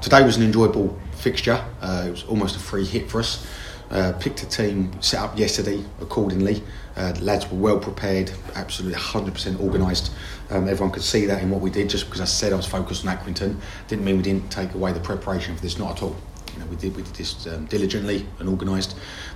Today 0.01 0.23
was 0.23 0.37
an 0.37 0.43
enjoyable 0.43 0.97
fixture. 1.13 1.63
Uh, 1.81 2.05
it 2.07 2.11
was 2.11 2.23
almost 2.23 2.55
a 2.55 2.59
free 2.59 2.85
hit 2.85 3.09
for 3.09 3.19
us. 3.19 3.45
Uh, 3.89 4.11
picked 4.13 4.41
a 4.41 4.47
team 4.47 4.91
set 5.01 5.19
up 5.19 5.37
yesterday 5.37 5.83
accordingly. 6.01 6.63
Uh, 6.95 7.11
the 7.11 7.23
lads 7.23 7.49
were 7.51 7.57
well 7.57 7.79
prepared, 7.79 8.31
absolutely 8.55 8.97
100% 8.97 9.59
organised. 9.59 10.11
Um, 10.49 10.67
everyone 10.67 10.91
could 10.91 11.03
see 11.03 11.25
that 11.25 11.43
in 11.43 11.49
what 11.49 11.61
we 11.61 11.69
did. 11.69 11.89
Just 11.89 12.05
because 12.05 12.21
I 12.21 12.25
said 12.25 12.53
I 12.53 12.55
was 12.55 12.65
focused 12.65 13.05
on 13.05 13.15
Accrington, 13.15 13.55
didn't 13.87 14.05
mean 14.05 14.17
we 14.17 14.23
didn't 14.23 14.49
take 14.49 14.73
away 14.73 14.93
the 14.93 14.99
preparation 14.99 15.55
for 15.55 15.61
this. 15.61 15.77
Not 15.77 15.97
at 15.97 16.03
all. 16.03 16.15
You 16.53 16.59
know, 16.59 16.65
we 16.67 16.75
did 16.75 16.95
we 16.95 17.03
did 17.03 17.13
this 17.15 17.45
um, 17.47 17.65
diligently 17.65 18.25
and 18.39 18.49
organised. 18.49 18.95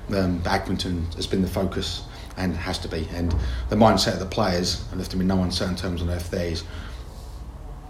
Um, 0.10 0.40
Accrington 0.42 1.14
has 1.16 1.28
been 1.28 1.42
the 1.42 1.48
focus 1.48 2.04
and 2.38 2.56
has 2.56 2.80
to 2.80 2.88
be. 2.88 3.08
And 3.14 3.36
the 3.70 3.76
mindset 3.76 4.14
of 4.14 4.20
the 4.20 4.26
players, 4.26 4.86
I 4.92 4.96
left 4.96 5.12
them 5.12 5.22
in 5.22 5.28
no 5.28 5.42
uncertain 5.44 5.76
terms 5.76 6.02
on 6.02 6.10
earth. 6.10 6.32
There 6.32 6.48
is 6.48 6.64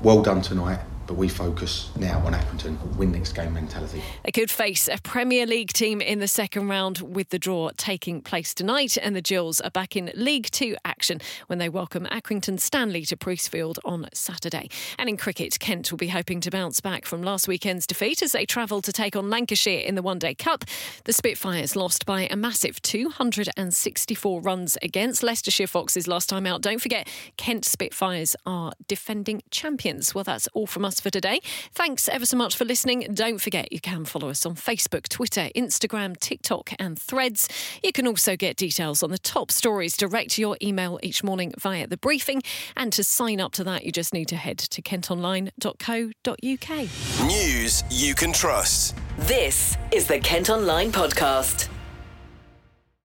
well 0.02 0.22
done 0.22 0.42
tonight 0.42 0.80
but 1.08 1.16
we 1.16 1.30
focus 1.30 1.90
now 1.96 2.20
on 2.26 2.34
Accrington, 2.34 2.78
win 2.98 3.14
next 3.14 3.32
game 3.32 3.54
mentality. 3.54 4.04
They 4.24 4.32
could 4.32 4.52
face 4.52 4.88
a 4.88 4.98
Premier 5.02 5.46
League 5.46 5.72
team 5.72 6.02
in 6.02 6.20
the 6.20 6.28
second 6.28 6.68
round 6.68 7.00
with 7.00 7.30
the 7.30 7.40
draw 7.40 7.72
taking 7.78 8.22
place 8.22 8.54
tonight, 8.54 8.98
and 9.02 9.16
the 9.16 9.22
Gills 9.22 9.62
are 9.62 9.70
back 9.72 9.96
in 9.96 10.12
League 10.14 10.50
Two 10.52 10.76
action 10.84 11.22
when 11.48 11.60
they 11.60 11.70
welcome 11.70 12.06
Accrington 12.06 12.60
Stanley 12.60 13.06
to 13.06 13.16
Priestfield 13.16 13.78
on 13.86 14.08
Saturday. 14.14 14.70
And 15.00 15.10
in 15.10 15.16
cricket, 15.16 15.58
Kent 15.60 15.92
will 15.92 15.98
be 15.98 16.10
hoping 16.10 16.42
to 16.42 16.52
bounce 16.52 16.82
back 16.82 17.06
from 17.06 17.24
last 17.24 17.48
weekend's 17.48 17.88
defeat 17.88 18.22
as 18.22 18.34
they 18.34 18.46
travel 18.46 18.82
to 18.82 18.92
take 18.92 19.16
on 19.16 19.30
Lancashire 19.30 19.80
in 19.80 19.96
the 19.96 20.02
One 20.02 20.20
Day 20.20 20.36
Cup. 20.36 20.66
The 21.06 21.14
Spitfires 21.14 21.76
lost 21.76 22.06
by 22.06 22.28
a 22.30 22.36
massive 22.36 22.82
264 22.82 24.42
runs 24.42 24.78
against 24.82 25.24
Leicestershire 25.24 25.68
Foxes 25.68 26.08
last 26.08 26.28
time 26.28 26.46
out. 26.46 26.62
Don't 26.62 26.82
forget, 26.82 27.08
Kent 27.38 27.64
Spitfires 27.64 28.36
are 28.46 28.74
defending 28.88 29.42
champions. 29.52 30.14
Well, 30.14 30.26
that's 30.26 30.48
all 30.54 30.68
from 30.68 30.84
us 30.98 31.02
for 31.02 31.10
today. 31.10 31.40
Thanks 31.74 32.10
ever 32.10 32.26
so 32.26 32.38
much 32.38 32.56
for 32.56 32.66
listening. 32.66 33.08
Don't 33.14 33.40
forget 33.40 33.72
you 33.72 33.80
can 33.80 34.06
follow 34.06 34.30
us 34.30 34.46
on 34.46 34.56
Facebook, 34.56 35.08
Twitter, 35.08 35.50
Instagram, 35.56 36.18
TikTok, 36.18 36.74
and 36.80 37.00
Threads. 37.00 37.48
You 37.84 37.92
can 37.92 38.08
also 38.08 38.36
get 38.36 38.58
details 38.58 39.04
on 39.04 39.12
the 39.12 39.18
top 39.18 39.52
stories 39.52 39.96
direct 39.96 40.32
to 40.32 40.42
your 40.42 40.58
email 40.62 41.00
each 41.04 41.24
morning 41.24 41.54
via 41.60 41.88
the 41.88 41.98
briefing. 41.98 42.42
And 42.76 42.92
to 42.94 43.04
sign 43.04 43.40
up 43.40 43.54
to 43.54 43.64
that, 43.66 43.86
you 43.86 43.92
just 43.92 44.14
need 44.14 44.28
to 44.30 44.36
head 44.36 44.58
to 44.58 44.82
kentonline.co.uk. 44.82 47.28
News 47.28 47.84
you 47.92 48.16
can 48.16 48.34
trust. 48.34 48.96
This 49.20 49.78
is 49.92 50.08
the 50.08 50.20
Kent 50.20 50.50
Online 50.50 50.92
Podcast. 50.92 51.70